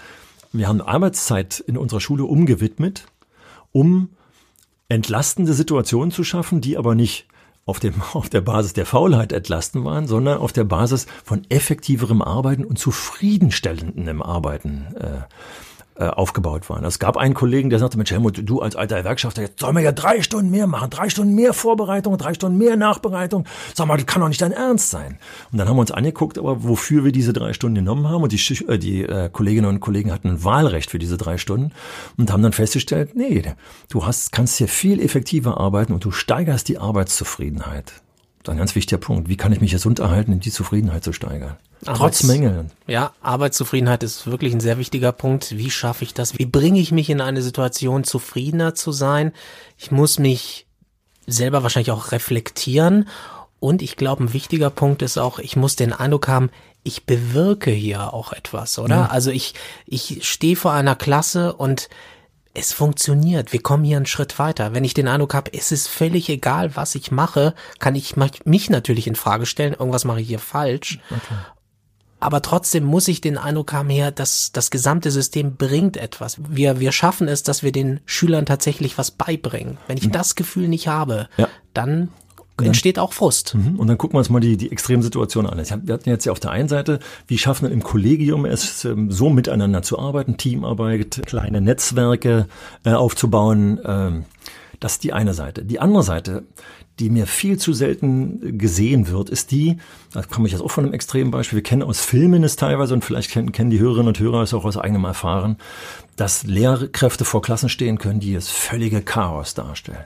wir 0.52 0.68
haben 0.68 0.82
Arbeitszeit 0.82 1.60
in 1.60 1.78
unserer 1.78 2.02
Schule 2.02 2.26
umgewidmet, 2.26 3.06
um 3.72 4.10
entlastende 4.90 5.54
Situationen 5.54 6.12
zu 6.12 6.24
schaffen, 6.24 6.60
die 6.60 6.78
aber 6.78 6.96
nicht 6.96 7.28
auf, 7.66 7.80
dem, 7.80 8.02
auf 8.14 8.30
der 8.30 8.42
Basis 8.42 8.74
der 8.74 8.86
Faulheit 8.86 9.32
entlasten 9.32 9.84
waren, 9.84 10.08
sondern 10.08 10.38
auf 10.38 10.54
der 10.54 10.64
Basis 10.64 11.08
von 11.24 11.44
effektiverem 11.50 12.22
Arbeiten 12.22 12.66
und 12.66 12.80
zufriedenstellendem 12.80 14.22
Arbeiten 14.22 14.88
äh, 15.00 15.22
äh, 15.96 16.06
aufgebaut 16.06 16.70
waren. 16.70 16.84
Es 16.86 17.00
gab 17.00 17.18
einen 17.18 17.34
Kollegen, 17.34 17.70
der 17.70 17.80
sagte, 17.80 17.98
Mensch 17.98 18.12
Helmut, 18.12 18.42
du 18.44 18.62
als 18.62 18.76
alter 18.76 18.98
Gewerkschafter, 18.98 19.44
jetzt 19.44 19.60
sollen 19.60 19.76
wir 19.76 19.84
ja 19.84 19.92
drei 19.92 20.22
Stunden 20.22 20.50
mehr 20.50 20.66
machen, 20.66 20.90
drei 20.90 21.10
Stunden 21.10 21.36
mehr 21.36 21.54
Vorbereitung, 21.54 22.18
drei 22.18 22.34
Stunden 22.34 22.58
mehr 22.58 22.76
Nachbereitung. 22.76 23.46
Sag 23.76 23.88
mal, 23.88 23.98
das 23.98 24.06
kann 24.06 24.22
doch 24.22 24.28
nicht 24.28 24.42
dein 24.42 24.52
Ernst 24.52 24.90
sein. 24.90 25.20
Und 25.52 25.58
dann 25.60 25.70
haben 25.70 25.76
wir 25.76 25.82
uns 25.82 25.92
angeguckt, 25.92 26.38
aber 26.38 26.64
wofür 26.64 27.04
wir 27.04 27.12
diese 27.12 27.34
drei 27.34 27.54
Stunden 27.54 27.76
genommen 27.76 28.10
haben. 28.10 28.24
Und 28.24 28.32
die, 28.32 28.66
äh, 28.66 28.78
die 28.78 29.04
äh, 29.04 29.30
Kolleginnen 29.30 29.68
und 29.68 29.80
Kollegen 29.82 30.12
hatten 30.12 30.30
ein 30.30 30.44
Wahlrecht 30.44 30.90
für 30.90 31.00
diese 31.00 31.18
drei 31.18 31.38
Stunden 31.38 31.72
und 32.18 32.32
haben 32.32 32.42
dann 32.42 32.54
festgestellt, 32.54 33.16
nee, 33.16 33.44
du 33.90 34.06
hast, 34.06 34.32
kannst 34.32 34.58
hier 34.58 34.68
viel 34.68 35.00
effektiver 35.00 35.60
arbeiten 35.60 35.94
und 35.94 36.04
du 36.04 36.12
steigerst 36.12 36.68
die 36.70 36.78
Arbeitszufriedenheit. 36.78 37.94
Das 38.44 38.52
ist 38.52 38.56
ein 38.56 38.60
ganz 38.60 38.76
wichtiger 38.76 39.00
Punkt. 39.00 39.30
Wie 39.30 39.38
kann 39.38 39.54
ich 39.54 39.62
mich 39.62 39.72
gesund 39.72 40.00
erhalten, 40.00 40.40
die 40.42 40.52
Zufriedenheit 40.52 41.04
zu 41.04 41.14
steigern? 41.14 41.56
Arbeits 41.86 42.20
Trotz 42.20 42.24
Mängeln. 42.24 42.72
Ja, 42.88 43.14
Arbeitszufriedenheit 43.22 44.04
ist 44.04 44.28
wirklich 44.28 44.54
ein 44.54 44.60
sehr 44.60 44.78
wichtiger 44.78 45.14
Punkt. 45.14 45.58
Wie 45.58 45.70
schaffe 45.70 46.04
ich 46.04 46.14
das? 46.14 46.38
Wie 46.38 46.46
bringe 46.46 46.80
ich 46.80 46.92
mich 46.92 47.10
in 47.10 47.22
eine 47.22 47.42
Situation, 47.42 48.04
zufriedener 48.04 48.76
zu 48.76 48.92
sein? 48.92 49.32
Ich 49.78 49.92
muss 49.92 50.20
mich 50.20 50.68
selber 51.26 51.64
wahrscheinlich 51.64 51.92
auch 51.92 52.12
reflektieren. 52.12 53.08
Und 53.62 53.82
ich 53.82 53.96
glaube, 53.96 54.26
ein 54.26 54.34
wichtiger 54.34 54.70
Punkt 54.70 55.02
ist 55.02 55.18
auch, 55.18 55.40
ich 55.40 55.56
muss 55.56 55.78
den 55.78 55.94
Eindruck 55.94 56.28
haben, 56.28 56.50
ich 56.84 57.06
bewirke 57.06 57.72
hier 57.72 58.14
auch 58.14 58.34
etwas, 58.34 58.78
oder? 58.78 58.96
Ja. 58.96 59.06
Also 59.06 59.32
ich, 59.32 59.54
ich 59.86 60.28
stehe 60.28 60.58
vor 60.58 60.74
einer 60.74 60.96
Klasse 60.96 61.54
und 61.54 61.88
es 62.54 62.72
funktioniert. 62.72 63.52
Wir 63.52 63.62
kommen 63.62 63.84
hier 63.84 63.98
einen 63.98 64.06
Schritt 64.06 64.38
weiter. 64.38 64.74
Wenn 64.74 64.84
ich 64.84 64.94
den 64.94 65.08
Eindruck 65.08 65.34
habe, 65.34 65.52
es 65.54 65.72
ist 65.72 65.88
völlig 65.88 66.30
egal, 66.30 66.76
was 66.76 66.96
ich 66.96 67.12
mache, 67.12 67.56
kann 67.80 67.96
ich 67.96 68.16
mich 68.46 68.70
natürlich 68.70 69.08
in 69.08 69.16
Frage 69.16 69.46
stellen. 69.46 69.74
Irgendwas 69.74 70.06
mache 70.06 70.22
ich 70.22 70.28
hier 70.28 70.40
falsch. 70.40 71.00
Okay. 71.10 71.36
Aber 72.20 72.42
trotzdem 72.42 72.86
muss 72.86 73.10
ich 73.10 73.20
den 73.20 73.38
Eindruck 73.38 73.74
haben, 73.74 73.90
hier, 73.90 74.12
dass 74.12 74.54
das 74.54 74.72
gesamte 74.72 75.12
System 75.12 75.58
bringt 75.58 75.98
etwas. 75.98 76.38
Wir, 76.48 76.80
wir 76.80 76.94
schaffen 76.94 77.28
es, 77.28 77.44
dass 77.44 77.64
wir 77.64 77.74
den 77.74 78.00
Schülern 78.06 78.46
tatsächlich 78.46 78.98
was 78.98 79.12
beibringen. 79.12 79.78
Wenn 79.88 79.98
ich 79.98 80.08
mhm. 80.08 80.14
das 80.14 80.36
Gefühl 80.36 80.70
nicht 80.70 80.88
habe, 80.88 81.28
ja. 81.36 81.50
dann 81.74 82.10
dann, 82.58 82.68
entsteht 82.68 83.00
auch 83.00 83.14
Frust. 83.14 83.56
Mhm. 83.56 83.80
Und 83.80 83.88
dann 83.88 83.98
gucken 83.98 84.16
wir 84.16 84.20
uns 84.20 84.30
mal 84.30 84.40
die, 84.40 84.58
die 84.58 84.72
Extremsituation 84.72 85.48
an. 85.48 85.58
Wir 85.58 85.94
hatten 85.94 86.10
jetzt 86.10 86.26
ja 86.26 86.32
auf 86.32 86.40
der 86.40 86.52
einen 86.52 86.70
Seite, 86.70 87.00
wie 87.28 87.38
schaffen 87.38 87.68
wir 87.68 87.74
im 87.74 87.84
Kollegium 87.84 88.46
es, 88.46 88.86
ähm, 88.86 89.12
so 89.12 89.30
miteinander 89.30 89.82
zu 89.82 89.98
arbeiten, 89.98 90.38
Teamarbeit, 90.38 91.22
kleine 91.26 91.62
Netzwerke 91.62 92.48
äh, 92.86 92.92
aufzubauen. 92.92 93.80
Ähm, 93.84 94.26
das 94.80 94.94
ist 94.94 95.04
die 95.04 95.14
eine 95.14 95.34
Seite. 95.34 95.64
Die 95.66 95.80
andere 95.80 96.04
Seite, 96.04 96.44
die 97.00 97.10
mir 97.10 97.26
viel 97.26 97.58
zu 97.58 97.74
selten 97.74 98.58
gesehen 98.60 99.08
wird, 99.08 99.30
ist 99.30 99.52
die, 99.52 99.78
da 100.12 100.22
komme 100.22 100.48
ich 100.48 100.54
jetzt 100.54 100.62
auch 100.62 100.70
von 100.70 100.84
einem 100.84 100.94
extremen 100.94 101.32
Beispiel, 101.32 101.58
wir 101.58 101.64
kennen 101.64 101.82
aus 101.82 102.02
Filmen 102.02 102.44
es 102.44 102.56
teilweise 102.56 102.94
und 102.94 103.04
vielleicht 103.04 103.32
kennen, 103.32 103.52
kennen 103.52 103.72
die 103.72 103.80
Hörerinnen 103.80 104.10
und 104.10 104.20
Hörer 104.20 104.44
es 104.44 104.54
auch 104.54 104.66
aus 104.66 104.78
eigenem 104.78 105.06
Erfahren, 105.06 105.58
dass 106.18 106.44
Lehrkräfte 106.44 107.26
vor 107.26 107.42
Klassen 107.42 107.70
stehen 107.70 107.98
können, 107.98 108.20
die 108.20 108.34
das 108.34 108.50
völlige 108.50 109.02
Chaos 109.02 109.56
darstellen. 109.56 110.06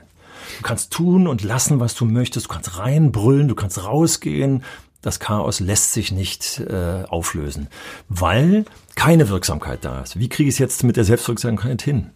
Du 0.58 0.62
kannst 0.62 0.92
tun 0.92 1.28
und 1.28 1.44
lassen, 1.44 1.78
was 1.78 1.94
du 1.94 2.04
möchtest. 2.04 2.46
Du 2.46 2.50
kannst 2.50 2.78
reinbrüllen, 2.78 3.46
du 3.46 3.54
kannst 3.54 3.84
rausgehen. 3.84 4.64
Das 5.02 5.20
Chaos 5.20 5.60
lässt 5.60 5.92
sich 5.92 6.10
nicht 6.10 6.58
äh, 6.58 7.04
auflösen, 7.08 7.68
weil 8.08 8.64
keine 8.96 9.28
Wirksamkeit 9.28 9.84
da 9.84 10.02
ist. 10.02 10.18
Wie 10.18 10.28
kriege 10.28 10.48
ich 10.48 10.56
es 10.56 10.58
jetzt 10.58 10.82
mit 10.82 10.96
der 10.96 11.04
Selbstwirksamkeit 11.04 11.80
hin? 11.82 12.10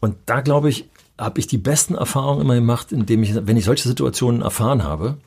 Und 0.00 0.16
da 0.26 0.40
glaube 0.40 0.68
ich, 0.68 0.90
habe 1.16 1.38
ich 1.38 1.46
die 1.46 1.58
besten 1.58 1.94
Erfahrungen 1.94 2.40
immer 2.40 2.56
gemacht, 2.56 2.90
indem 2.90 3.22
ich, 3.22 3.34
wenn 3.46 3.56
ich 3.56 3.66
solche 3.66 3.86
Situationen 3.86 4.42
erfahren 4.42 4.82
habe, 4.82 5.18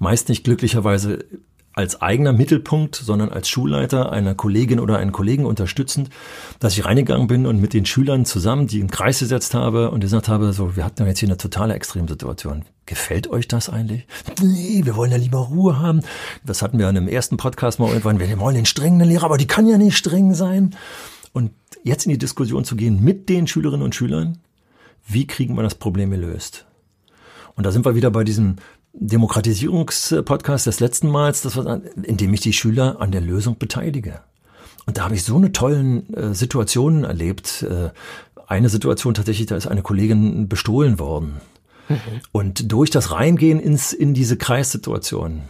meist 0.00 0.28
nicht 0.28 0.42
glücklicherweise 0.42 1.24
als 1.76 2.00
eigener 2.00 2.32
Mittelpunkt, 2.32 2.96
sondern 2.96 3.28
als 3.28 3.50
Schulleiter 3.50 4.10
einer 4.10 4.34
Kollegin 4.34 4.80
oder 4.80 4.96
einen 4.96 5.12
Kollegen 5.12 5.44
unterstützend, 5.44 6.08
dass 6.58 6.72
ich 6.72 6.86
reingegangen 6.86 7.26
bin 7.26 7.44
und 7.44 7.60
mit 7.60 7.74
den 7.74 7.84
Schülern 7.84 8.24
zusammen 8.24 8.66
die 8.66 8.80
einen 8.80 8.90
Kreis 8.90 9.18
gesetzt 9.18 9.52
habe 9.52 9.90
und 9.90 10.00
gesagt 10.00 10.28
habe, 10.28 10.54
so, 10.54 10.74
wir 10.74 10.86
hatten 10.86 11.06
jetzt 11.06 11.18
hier 11.18 11.28
eine 11.28 11.36
totale 11.36 11.74
Extremsituation. 11.74 12.64
Gefällt 12.86 13.28
euch 13.28 13.46
das 13.46 13.68
eigentlich? 13.68 14.06
Nee, 14.40 14.80
wir 14.84 14.96
wollen 14.96 15.10
ja 15.10 15.18
lieber 15.18 15.38
Ruhe 15.38 15.78
haben. 15.78 16.00
Das 16.46 16.62
hatten 16.62 16.78
wir 16.78 16.88
in 16.88 16.96
einem 16.96 17.08
ersten 17.08 17.36
Podcast 17.36 17.78
mal 17.78 17.88
irgendwann. 17.88 18.20
Wir 18.20 18.38
wollen 18.40 18.56
den 18.56 18.64
strengen 18.64 19.06
Lehrer, 19.06 19.24
aber 19.24 19.36
die 19.36 19.46
kann 19.46 19.66
ja 19.66 19.76
nicht 19.76 19.98
streng 19.98 20.32
sein. 20.32 20.74
Und 21.34 21.52
jetzt 21.84 22.06
in 22.06 22.10
die 22.10 22.18
Diskussion 22.18 22.64
zu 22.64 22.76
gehen 22.76 23.04
mit 23.04 23.28
den 23.28 23.46
Schülerinnen 23.46 23.84
und 23.84 23.94
Schülern, 23.94 24.38
wie 25.06 25.26
kriegen 25.26 25.54
wir 25.56 25.62
das 25.62 25.74
Problem 25.74 26.10
gelöst? 26.10 26.64
Und 27.54 27.66
da 27.66 27.72
sind 27.72 27.84
wir 27.84 27.94
wieder 27.94 28.10
bei 28.10 28.24
diesem 28.24 28.56
Demokratisierungspodcast 28.98 30.66
des 30.66 30.80
letzten 30.80 31.08
Mals, 31.08 31.42
das 31.42 31.56
war, 31.56 31.80
in 32.02 32.16
dem 32.16 32.32
ich 32.34 32.40
die 32.40 32.52
Schüler 32.52 33.00
an 33.00 33.12
der 33.12 33.20
Lösung 33.20 33.58
beteilige. 33.58 34.20
Und 34.86 34.98
da 34.98 35.04
habe 35.04 35.14
ich 35.14 35.24
so 35.24 35.36
eine 35.36 35.52
tollen 35.52 36.12
äh, 36.14 36.34
Situationen 36.34 37.04
erlebt. 37.04 37.66
Äh, 37.68 37.90
eine 38.46 38.68
Situation 38.68 39.14
tatsächlich, 39.14 39.46
da 39.48 39.56
ist 39.56 39.66
eine 39.66 39.82
Kollegin 39.82 40.48
bestohlen 40.48 40.98
worden. 40.98 41.40
Mhm. 41.88 41.96
Und 42.32 42.72
durch 42.72 42.90
das 42.90 43.10
Reingehen 43.10 43.58
ins, 43.58 43.92
in 43.92 44.14
diese 44.14 44.36
Kreissituation 44.36 45.42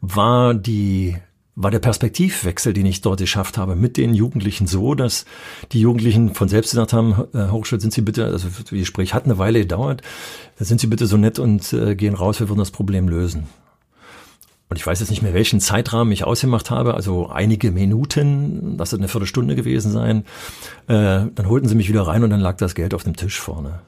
war 0.00 0.54
die 0.54 1.16
war 1.56 1.70
der 1.70 1.78
Perspektivwechsel, 1.78 2.72
den 2.72 2.86
ich 2.86 3.00
dort 3.00 3.20
geschafft 3.20 3.58
habe, 3.58 3.74
mit 3.74 3.96
den 3.96 4.14
Jugendlichen 4.14 4.66
so, 4.66 4.94
dass 4.94 5.24
die 5.72 5.80
Jugendlichen 5.80 6.34
von 6.34 6.48
selbst 6.48 6.70
gesagt 6.70 6.92
haben, 6.92 7.26
Herr 7.32 7.52
Hochschild, 7.52 7.82
sind 7.82 7.92
Sie 7.92 8.02
bitte, 8.02 8.24
also 8.26 8.48
das 8.48 8.70
Gespräch 8.70 9.14
hat 9.14 9.24
eine 9.24 9.38
Weile 9.38 9.60
gedauert, 9.60 10.02
sind 10.58 10.80
Sie 10.80 10.86
bitte 10.86 11.06
so 11.06 11.16
nett 11.16 11.38
und 11.38 11.72
äh, 11.72 11.96
gehen 11.96 12.14
raus, 12.14 12.40
wir 12.40 12.48
würden 12.48 12.60
das 12.60 12.70
Problem 12.70 13.08
lösen. 13.08 13.46
Und 14.70 14.76
ich 14.76 14.86
weiß 14.86 15.00
jetzt 15.00 15.10
nicht 15.10 15.22
mehr, 15.22 15.34
welchen 15.34 15.58
Zeitrahmen 15.58 16.12
ich 16.12 16.22
ausgemacht 16.22 16.70
habe, 16.70 16.94
also 16.94 17.28
einige 17.28 17.72
Minuten, 17.72 18.76
das 18.76 18.92
wird 18.92 19.00
eine 19.00 19.08
Viertelstunde 19.08 19.56
gewesen 19.56 19.90
sein. 19.90 20.24
Äh, 20.86 21.26
dann 21.34 21.48
holten 21.48 21.68
sie 21.68 21.74
mich 21.74 21.88
wieder 21.88 22.02
rein 22.02 22.22
und 22.22 22.30
dann 22.30 22.38
lag 22.38 22.56
das 22.56 22.76
Geld 22.76 22.94
auf 22.94 23.02
dem 23.02 23.16
Tisch 23.16 23.40
vorne. 23.40 23.80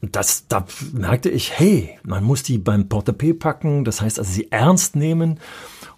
das, 0.00 0.48
da 0.48 0.64
merkte 0.94 1.28
ich, 1.28 1.58
hey, 1.58 1.98
man 2.02 2.24
muss 2.24 2.42
die 2.42 2.56
beim 2.56 2.88
Portepee 2.88 3.34
packen, 3.34 3.84
das 3.84 4.00
heißt 4.00 4.18
also 4.18 4.32
sie 4.32 4.50
ernst 4.50 4.96
nehmen 4.96 5.38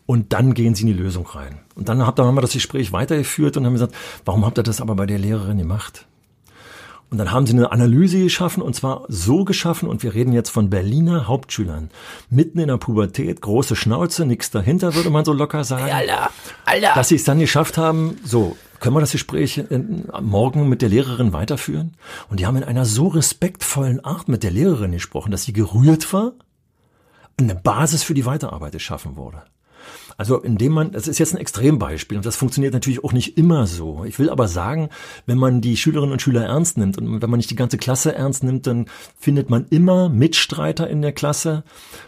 und 0.07 0.33
dann 0.33 0.55
gehen 0.55 0.75
sie 0.75 0.83
in 0.83 0.89
die 0.89 1.03
Lösung 1.03 1.27
rein. 1.27 1.61
Und 1.75 1.89
dann, 1.89 2.07
hab, 2.07 2.17
dann 2.17 2.27
haben 2.27 2.35
wir 2.35 2.41
das 2.43 2.53
Gespräch 2.53 2.93
weitergeführt 2.93 3.57
und 3.57 3.67
haben 3.67 3.73
gesagt, 3.73 3.95
warum 4.25 4.45
habt 4.45 4.59
ihr 4.59 4.63
das 4.63 4.81
aber 4.81 4.95
bei 4.95 5.07
der 5.07 5.19
Lehrerin 5.19 5.59
gemacht? 5.59 6.07
Und 7.13 7.19
dann 7.19 7.31
haben 7.31 7.47
sie 7.47 7.53
eine 7.53 7.71
Analyse 7.71 8.23
geschaffen 8.23 8.63
und 8.63 8.75
zwar 8.75 9.05
so 9.09 9.45
geschaffen, 9.45 9.87
und 9.87 10.03
wir 10.03 10.15
reden 10.15 10.33
jetzt 10.33 10.49
von 10.49 10.71
Berliner 10.71 11.29
Hauptschülern. 11.29 11.91
Mitten 12.31 12.59
in 12.59 12.69
der 12.69 12.79
Pubertät, 12.79 13.43
große 13.43 13.77
Schnauze, 13.77 14.25
nichts 14.25 14.51
dahinter, 14.51 14.95
würde 14.95 15.11
man 15.11 15.23
so 15.27 15.35
locker 15.35 15.63
sagen. 15.63 15.85
Hey, 15.85 15.93
Alter, 15.93 16.31
Alter. 16.65 16.93
Dass 16.95 17.09
sie 17.09 17.17
es 17.17 17.25
dann 17.25 17.39
geschafft 17.39 17.77
haben, 17.77 18.17
so, 18.25 18.57
können 18.81 18.97
wir 18.97 19.01
das 19.01 19.13
Gespräch 19.13 19.63
morgen 20.23 20.71
mit 20.71 20.81
der 20.81 20.89
Lehrerin 20.89 21.35
weiterführen? 21.35 21.93
Und 22.31 22.41
die 22.41 22.47
haben 22.47 22.57
in 22.57 22.65
einer 22.65 22.87
so 22.87 23.09
respektvollen 23.09 24.03
Art 24.03 24.29
mit 24.29 24.43
der 24.43 24.51
Lehrerin 24.51 24.93
gesprochen, 24.93 25.33
dass 25.33 25.45
sie 25.45 25.53
gerührt 25.53 26.15
war 26.15 26.33
und 27.39 27.51
eine 27.51 27.61
Basis 27.61 28.03
für 28.03 28.15
die 28.15 28.25
Weiterarbeit 28.25 28.73
geschaffen 28.73 29.17
wurde. 29.17 29.43
Also 30.23 30.39
indem 30.39 30.71
man, 30.71 30.93
das 30.93 31.09
ist 31.09 31.19
jetzt 31.19 31.35
ein 31.35 31.41
Extrembeispiel 31.41 32.17
und 32.17 32.25
das 32.25 32.37
funktioniert 32.37 32.73
natürlich 32.73 33.03
auch 33.03 33.13
nicht 33.13 33.37
immer 33.37 33.67
so. 33.67 34.05
Ich 34.05 34.21
will 34.21 34.31
aber 34.31 34.47
sagen, 34.47 34.89
wenn 35.27 35.37
man 35.37 35.61
die 35.61 35.77
Schülerinnen 35.77 36.13
und 36.13 36.23
Schüler 36.23 36.45
ernst 36.45 36.79
nimmt 36.79 36.97
und 36.97 37.21
wenn 37.21 37.29
man 37.29 37.39
nicht 37.39 37.51
die 37.51 37.57
ganze 37.57 37.77
Klasse 37.77 38.15
ernst 38.15 38.45
nimmt, 38.45 38.69
dann 38.69 38.87
findet 39.19 39.51
man 39.51 39.67
immer 39.71 40.09
Mitstreiter 40.09 40.89
in 40.89 41.03
der 41.03 41.11
Klasse, 41.11 41.65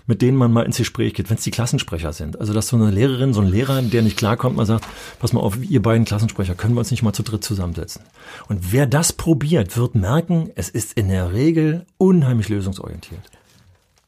mit 0.07 0.23
denen 0.23 0.39
man 0.39 0.53
mal 0.53 0.63
ins 0.63 0.77
Gespräch 0.77 1.15
geht, 1.15 1.29
wenn 1.29 1.39
es 1.39 1.43
die 1.43 1.51
Klassensprecher 1.51 2.13
sind. 2.13 2.39
Also 2.39 2.53
dass 2.53 2.69
so 2.69 2.77
eine 2.77 2.93
Lehrerin, 2.93 3.35
so 3.35 3.41
ein 3.41 3.49
Lehrer, 3.49 3.83
der 3.83 4.03
nicht 4.03 4.17
klarkommt, 4.17 4.57
man 4.57 4.67
sagt, 4.67 4.87
pass 5.19 5.33
mal 5.33 5.41
auf, 5.41 5.59
ihr 5.61 5.83
beiden 5.83 6.05
Klassensprecher, 6.05 6.55
können 6.55 6.75
wir 6.75 6.79
uns 6.79 6.93
nicht 6.93 7.03
mal 7.03 7.13
zu 7.13 7.25
dritt 7.25 7.43
zusammensetzen. 7.43 8.03
Und 8.49 8.71
wer 8.71 8.87
das 8.87 9.13
probiert, 9.13 9.77
wird 9.77 9.97
merken, 9.97 10.53
es 10.55 10.69
ist 10.69 10.93
in 10.93 11.09
der 11.09 11.33
Regel 11.33 11.85
unheimlich 11.99 12.49
lösungsorientiert. 12.49 13.23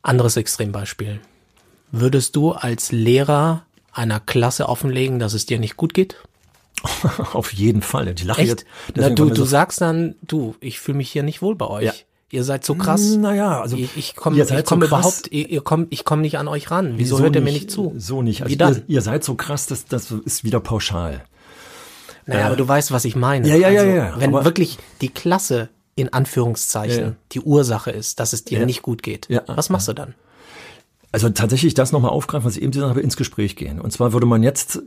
Anderes 0.02 0.36
Extrembeispiel. 0.36 1.18
Würdest 1.90 2.36
du 2.36 2.52
als 2.52 2.92
Lehrer 2.92 3.65
einer 3.96 4.20
Klasse 4.20 4.68
offenlegen, 4.68 5.18
dass 5.18 5.32
es 5.32 5.46
dir 5.46 5.58
nicht 5.58 5.76
gut 5.76 5.94
geht? 5.94 6.16
Auf 7.32 7.52
jeden 7.52 7.82
Fall. 7.82 8.14
Die 8.14 8.24
lache 8.24 8.42
Echt? 8.42 8.50
jetzt. 8.50 8.66
Na, 8.94 9.10
du, 9.10 9.30
du 9.30 9.44
sagst 9.44 9.80
dann, 9.80 10.14
du, 10.22 10.54
ich 10.60 10.78
fühle 10.78 10.98
mich 10.98 11.10
hier 11.10 11.22
nicht 11.22 11.42
wohl 11.42 11.56
bei 11.56 11.66
euch. 11.66 11.84
Ja. 11.84 11.92
Ihr 12.30 12.42
seid 12.42 12.64
so 12.64 12.74
krass. 12.74 13.16
Naja, 13.16 13.60
also 13.60 13.76
ich, 13.76 13.96
ich 13.96 14.16
komme 14.16 14.36
ich 14.42 14.64
komm 14.64 14.80
so 14.80 14.86
überhaupt, 14.86 15.28
ihr, 15.30 15.48
ihr 15.48 15.60
kommt, 15.60 15.92
ich 15.92 16.04
komme 16.04 16.22
nicht 16.22 16.38
an 16.38 16.48
euch 16.48 16.70
ran. 16.72 16.94
Wieso, 16.96 17.16
Wieso 17.16 17.24
hört 17.24 17.36
ihr 17.36 17.40
mir 17.40 17.52
nicht 17.52 17.70
zu? 17.70 17.94
So 17.96 18.20
nicht. 18.20 18.42
Also 18.42 18.52
Wie 18.52 18.56
dann? 18.56 18.74
Ihr, 18.74 18.82
ihr, 18.88 19.02
seid 19.02 19.22
so 19.22 19.36
krass, 19.36 19.66
das, 19.66 19.84
das 19.84 20.10
ist 20.10 20.42
wieder 20.42 20.58
pauschal. 20.58 21.24
Naja, 22.26 22.40
äh, 22.40 22.44
aber 22.44 22.56
du 22.56 22.66
weißt, 22.66 22.90
was 22.90 23.04
ich 23.04 23.14
meine. 23.14 23.48
Ja, 23.48 23.54
ja, 23.54 23.68
also, 23.68 23.86
ja, 23.86 23.94
ja. 23.94 24.14
Wenn 24.18 24.32
wirklich 24.32 24.78
die 25.00 25.08
Klasse 25.08 25.68
in 25.94 26.12
Anführungszeichen 26.12 26.98
ja, 26.98 27.06
ja. 27.06 27.16
die 27.32 27.40
Ursache 27.40 27.92
ist, 27.92 28.18
dass 28.18 28.32
es 28.32 28.44
dir 28.44 28.66
nicht 28.66 28.82
gut 28.82 29.04
geht, 29.04 29.28
was 29.46 29.70
machst 29.70 29.86
du 29.86 29.92
dann? 29.92 30.14
Also 31.12 31.30
tatsächlich 31.30 31.74
das 31.74 31.92
nochmal 31.92 32.10
aufgreifen, 32.10 32.46
was 32.46 32.56
ich 32.56 32.62
eben 32.62 32.72
gesagt 32.72 32.90
habe, 32.90 33.00
ins 33.00 33.16
Gespräch 33.16 33.56
gehen. 33.56 33.80
Und 33.80 33.92
zwar 33.92 34.12
würde 34.12 34.26
man 34.26 34.42
jetzt 34.42 34.82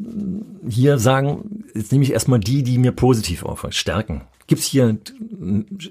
hier 0.67 0.97
sagen, 0.99 1.63
jetzt 1.73 1.91
nehme 1.91 2.03
ich 2.03 2.11
erstmal 2.11 2.39
die, 2.39 2.63
die 2.63 2.77
mir 2.77 2.91
positiv 2.91 3.43
auffallen, 3.43 3.73
stärken. 3.73 4.21
Gibt 4.47 4.61
es 4.61 4.67
hier 4.67 4.97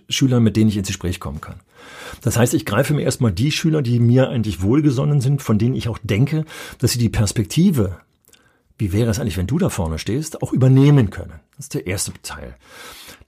Schüler, 0.09 0.41
mit 0.41 0.57
denen 0.57 0.69
ich 0.69 0.77
ins 0.77 0.88
Gespräch 0.88 1.21
kommen 1.21 1.41
kann? 1.41 1.57
Das 2.23 2.37
heißt, 2.37 2.55
ich 2.55 2.67
greife 2.67 2.95
mir 2.95 3.03
erstmal 3.03 3.33
die 3.33 3.53
Schüler, 3.53 3.83
die 3.83 4.01
mir 4.01 4.29
eigentlich 4.29 4.62
wohlgesonnen 4.62 5.21
sind, 5.21 5.43
von 5.43 5.59
denen 5.59 5.75
ich 5.75 5.88
auch 5.88 5.99
denke, 6.03 6.45
dass 6.79 6.93
sie 6.93 6.99
die 6.99 7.09
Perspektive, 7.09 7.99
wie 8.77 8.93
wäre 8.93 9.11
es 9.11 9.19
eigentlich, 9.19 9.37
wenn 9.37 9.47
du 9.47 9.59
da 9.59 9.71
vorne 9.71 9.99
stehst, 9.99 10.43
auch 10.43 10.53
übernehmen 10.53 11.11
können. 11.11 11.35
Das 11.57 11.67
ist 11.67 11.75
der 11.75 11.87
erste 11.87 12.12
Teil. 12.23 12.57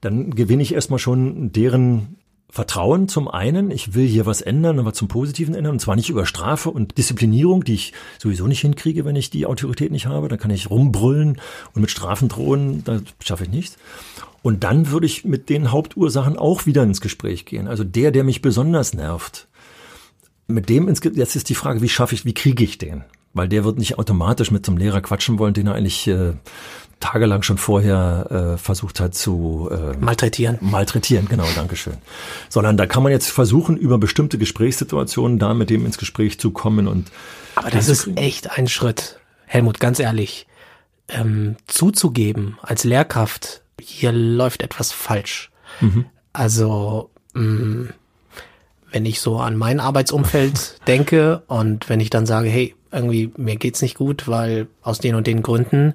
Dann 0.01 0.31
gewinne 0.35 0.63
ich 0.63 0.75
erstmal 0.75 0.99
schon 0.99 1.53
deren 1.53 2.17
Vertrauen 2.51 3.07
zum 3.09 3.29
einen, 3.29 3.71
ich 3.71 3.95
will 3.95 4.07
hier 4.07 4.27
was 4.27 4.41
ändern 4.41 4.85
was 4.85 4.95
zum 4.95 5.09
Positiven 5.09 5.55
ändern, 5.55 5.75
und 5.75 5.81
zwar 5.81 5.95
nicht 5.97 6.11
über 6.11 6.27
Strafe 6.27 6.71
und 6.71 6.99
Disziplinierung, 6.99 7.63
die 7.65 7.75
ich 7.75 7.93
sowieso 8.19 8.47
nicht 8.47 8.61
hinkriege, 8.61 9.05
wenn 9.05 9.17
ich 9.17 9.31
die 9.31 9.47
Autorität 9.47 9.93
nicht 9.93 10.07
habe. 10.07 10.29
Da 10.29 10.37
kann 10.37 10.51
ich 10.51 10.69
rumbrüllen 10.69 11.41
und 11.75 11.81
mit 11.81 11.91
Strafen 11.91 12.29
drohen, 12.29 12.83
das 12.85 13.03
schaffe 13.23 13.45
ich 13.45 13.51
nicht. 13.51 13.77
Und 14.43 14.65
dann 14.65 14.91
würde 14.91 15.07
ich 15.07 15.25
mit 15.25 15.49
den 15.49 15.71
Hauptursachen 15.71 16.37
auch 16.37 16.67
wieder 16.67 16.83
ins 16.83 17.01
Gespräch 17.01 17.45
gehen. 17.45 17.69
Also 17.69 17.85
der, 17.85 18.11
der 18.11 18.25
mich 18.25 18.43
besonders 18.43 18.95
nervt, 18.95 19.47
mit 20.47 20.69
dem 20.69 20.89
ins, 20.89 21.01
jetzt 21.05 21.37
ist 21.37 21.49
die 21.49 21.55
Frage, 21.55 21.83
wie 21.83 21.89
schaffe 21.89 22.15
ich, 22.15 22.25
wie 22.25 22.35
kriege 22.35 22.65
ich 22.65 22.79
den? 22.79 23.05
Weil 23.33 23.49
der 23.49 23.65
wird 23.65 23.79
nicht 23.79 23.99
automatisch 23.99 24.51
mit 24.51 24.67
zum 24.67 24.77
Lehrer 24.77 25.01
quatschen 25.01 25.39
wollen, 25.39 25.55
den 25.55 25.69
er 25.69 25.75
eigentlich 25.75 26.09
äh, 26.09 26.33
tagelang 27.01 27.43
schon 27.43 27.59
vorher 27.59 28.55
äh, 28.55 28.59
versucht 28.59 29.01
hat 29.01 29.15
zu 29.15 29.71
äh, 29.73 29.97
malträtieren. 29.97 30.59
Malträtieren, 30.61 31.29
genau, 31.29 31.47
Dankeschön. 31.55 31.97
Sondern 32.49 32.77
da 32.77 32.87
kann 32.87 33.03
man 33.03 33.11
jetzt 33.11 33.31
versuchen, 33.31 33.77
über 33.77 33.99
bestimmte 33.99 34.37
Gesprächssituationen 34.37 35.39
da 35.39 35.55
mit 35.55 35.71
dem 35.71 35.87
ins 35.87 35.99
Gespräch 35.99 36.39
zu 36.39 36.51
kommen 36.51 36.87
und. 36.87 37.11
Aber 37.55 37.71
das 37.71 37.89
ist 37.89 38.09
echt 38.17 38.51
ein 38.51 38.69
Schritt, 38.69 39.19
Helmut, 39.47 39.81
ganz 39.81 39.99
ehrlich, 39.99 40.47
ähm, 41.09 41.57
zuzugeben 41.67 42.59
als 42.63 42.85
Lehrkraft, 42.85 43.63
hier 43.81 44.13
läuft 44.13 44.63
etwas 44.63 44.93
falsch. 44.93 45.51
Mhm. 45.81 46.07
Also 46.33 47.11
mh, 47.35 47.43
mm, 47.43 47.89
wenn 48.93 49.07
ich 49.07 49.21
so 49.21 49.39
an 49.39 49.57
mein 49.57 49.81
Arbeitsumfeld 49.81 50.81
denke 50.87 51.43
und 51.47 51.89
wenn 51.89 52.01
ich 52.01 52.11
dann 52.11 52.27
sage, 52.27 52.49
hey, 52.49 52.75
irgendwie 52.93 53.33
mir 53.37 53.57
geht's 53.57 53.83
nicht 53.83 53.97
gut, 53.97 54.29
weil 54.29 54.67
aus 54.83 54.99
den 54.99 55.15
und 55.15 55.27
den 55.27 55.43
Gründen, 55.43 55.95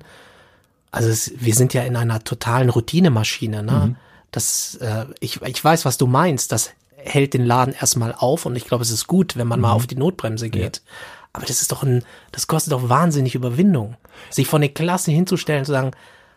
also 0.92 1.10
es, 1.10 1.34
wir 1.38 1.54
sind 1.54 1.74
ja 1.74 1.84
in 1.84 1.96
einer 1.96 2.24
totalen 2.24 2.70
Routinemaschine. 2.70 3.64
Ne? 3.64 3.72
Mhm. 3.72 3.96
Das, 4.32 4.76
äh, 4.76 5.06
ich, 5.20 5.42
ich 5.42 5.64
weiß, 5.64 5.86
was 5.86 5.98
du 5.98 6.08
meinst. 6.08 6.52
Das 6.52 6.72
hält 6.96 7.34
den 7.34 7.46
Laden 7.46 7.74
erstmal 7.74 8.14
auf 8.14 8.46
und 8.46 8.56
ich 8.56 8.66
glaube, 8.66 8.84
es 8.84 8.92
ist 8.92 9.08
gut, 9.08 9.38
wenn 9.38 9.48
man 9.48 9.60
mhm. 9.60 9.64
mal 9.64 9.72
auf 9.74 9.88
die 9.88 9.96
Notbremse 9.96 10.50
geht. 10.50 10.78
Ja. 10.78 10.92
Aber 11.34 11.46
das 11.46 11.62
ist 11.62 11.72
doch 11.72 11.84
ein, 11.84 12.04
das 12.32 12.48
kostet 12.48 12.72
doch 12.72 12.88
wahnsinnig 12.88 13.36
Überwindung, 13.36 13.96
sich 14.30 14.48
von 14.48 14.62
der 14.62 14.70
Klasse 14.70 15.12
hinzustellen 15.12 15.60
und 15.60 15.66
zu 15.66 15.74
sagen, 15.74 15.92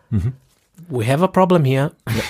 mhm. 0.09 0.33
we 0.89 1.07
have 1.07 1.23
a 1.23 1.27
problem 1.27 1.63
here. 1.63 1.91
Ja. 2.09 2.23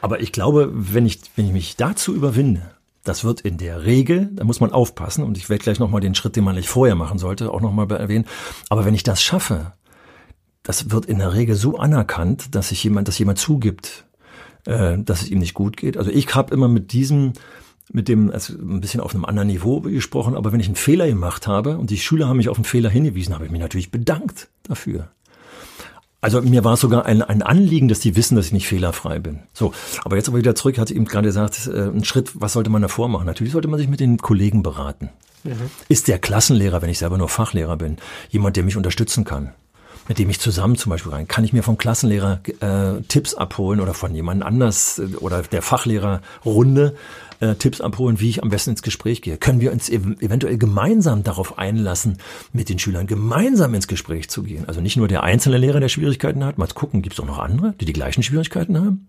Aber 0.00 0.20
ich 0.20 0.32
glaube, 0.32 0.70
wenn 0.72 1.06
ich, 1.06 1.20
wenn 1.36 1.46
ich 1.46 1.52
mich 1.52 1.76
dazu 1.76 2.14
überwinde, 2.14 2.70
das 3.08 3.24
wird 3.24 3.40
in 3.40 3.56
der 3.56 3.84
Regel, 3.84 4.28
da 4.32 4.44
muss 4.44 4.60
man 4.60 4.72
aufpassen, 4.72 5.24
und 5.24 5.38
ich 5.38 5.48
werde 5.48 5.62
gleich 5.62 5.78
nochmal 5.78 6.00
den 6.00 6.14
Schritt, 6.14 6.36
den 6.36 6.44
man 6.44 6.56
nicht 6.56 6.68
vorher 6.68 6.94
machen 6.94 7.18
sollte, 7.18 7.50
auch 7.50 7.60
nochmal 7.60 7.90
erwähnen. 7.90 8.26
Aber 8.68 8.84
wenn 8.84 8.94
ich 8.94 9.02
das 9.02 9.22
schaffe, 9.22 9.72
das 10.62 10.90
wird 10.90 11.06
in 11.06 11.18
der 11.18 11.32
Regel 11.32 11.54
so 11.54 11.78
anerkannt, 11.78 12.54
dass 12.54 12.68
sich 12.68 12.84
jemand, 12.84 13.08
dass 13.08 13.18
jemand 13.18 13.38
zugibt, 13.38 14.06
äh, 14.66 14.98
dass 14.98 15.22
es 15.22 15.30
ihm 15.30 15.38
nicht 15.38 15.54
gut 15.54 15.76
geht. 15.78 15.96
Also 15.96 16.10
ich 16.10 16.34
habe 16.34 16.52
immer 16.52 16.68
mit 16.68 16.92
diesem, 16.92 17.32
mit 17.90 18.08
dem, 18.08 18.30
also 18.30 18.52
ein 18.52 18.80
bisschen 18.80 19.00
auf 19.00 19.14
einem 19.14 19.24
anderen 19.24 19.48
Niveau 19.48 19.80
gesprochen, 19.80 20.34
aber 20.36 20.52
wenn 20.52 20.60
ich 20.60 20.66
einen 20.66 20.76
Fehler 20.76 21.06
gemacht 21.06 21.46
habe 21.46 21.78
und 21.78 21.88
die 21.88 21.96
Schüler 21.96 22.28
haben 22.28 22.36
mich 22.36 22.50
auf 22.50 22.58
einen 22.58 22.64
Fehler 22.64 22.90
hingewiesen, 22.90 23.34
habe 23.34 23.46
ich 23.46 23.50
mich 23.50 23.60
natürlich 23.60 23.90
bedankt 23.90 24.48
dafür. 24.64 25.10
Also 26.20 26.42
mir 26.42 26.64
war 26.64 26.74
es 26.74 26.80
sogar 26.80 27.06
ein, 27.06 27.22
ein 27.22 27.42
Anliegen, 27.42 27.88
dass 27.88 28.00
die 28.00 28.16
wissen, 28.16 28.34
dass 28.34 28.46
ich 28.46 28.52
nicht 28.52 28.66
fehlerfrei 28.66 29.20
bin. 29.20 29.40
So, 29.52 29.72
aber 30.04 30.16
jetzt 30.16 30.28
aber 30.28 30.38
wieder 30.38 30.56
zurück, 30.56 30.78
hat 30.78 30.88
sie 30.88 30.96
eben 30.96 31.04
gerade 31.04 31.28
gesagt, 31.28 31.68
äh, 31.72 31.88
ein 31.88 32.04
Schritt, 32.04 32.32
was 32.34 32.54
sollte 32.54 32.70
man 32.70 32.82
davor 32.82 33.08
machen? 33.08 33.26
Natürlich 33.26 33.52
sollte 33.52 33.68
man 33.68 33.78
sich 33.78 33.88
mit 33.88 34.00
den 34.00 34.18
Kollegen 34.18 34.62
beraten. 34.62 35.10
Mhm. 35.44 35.70
Ist 35.88 36.08
der 36.08 36.18
Klassenlehrer, 36.18 36.82
wenn 36.82 36.90
ich 36.90 36.98
selber 36.98 37.18
nur 37.18 37.28
Fachlehrer 37.28 37.76
bin, 37.76 37.98
jemand, 38.30 38.56
der 38.56 38.64
mich 38.64 38.76
unterstützen 38.76 39.24
kann? 39.24 39.52
mit 40.08 40.18
dem 40.18 40.30
ich 40.30 40.40
zusammen 40.40 40.76
zum 40.76 40.90
Beispiel 40.90 41.12
rein, 41.12 41.28
kann 41.28 41.44
ich 41.44 41.52
mir 41.52 41.62
vom 41.62 41.76
Klassenlehrer 41.76 42.40
äh, 42.60 43.02
Tipps 43.08 43.34
abholen 43.34 43.78
oder 43.78 43.92
von 43.92 44.14
jemand 44.14 44.42
anders 44.42 44.98
äh, 44.98 45.16
oder 45.16 45.42
der 45.42 45.60
Fachlehrerrunde 45.62 46.96
äh, 47.40 47.54
Tipps 47.54 47.80
abholen, 47.80 48.20
wie 48.20 48.30
ich 48.30 48.42
am 48.42 48.48
besten 48.48 48.70
ins 48.70 48.82
Gespräch 48.82 49.22
gehe. 49.22 49.36
Können 49.36 49.60
wir 49.60 49.72
uns 49.72 49.88
ev 49.88 50.04
eventuell 50.20 50.58
gemeinsam 50.58 51.22
darauf 51.22 51.58
einlassen, 51.58 52.18
mit 52.52 52.68
den 52.68 52.78
Schülern 52.78 53.06
gemeinsam 53.06 53.74
ins 53.74 53.88
Gespräch 53.88 54.28
zu 54.28 54.42
gehen? 54.42 54.64
Also 54.66 54.80
nicht 54.80 54.96
nur 54.96 55.08
der 55.08 55.22
einzelne 55.22 55.58
Lehrer, 55.58 55.80
der 55.80 55.88
Schwierigkeiten 55.88 56.44
hat, 56.44 56.58
mal 56.58 56.68
gucken, 56.68 57.02
gibt 57.02 57.14
es 57.14 57.20
auch 57.20 57.26
noch 57.26 57.38
andere, 57.38 57.74
die 57.80 57.84
die 57.84 57.92
gleichen 57.92 58.22
Schwierigkeiten 58.22 58.78
haben? 58.78 59.08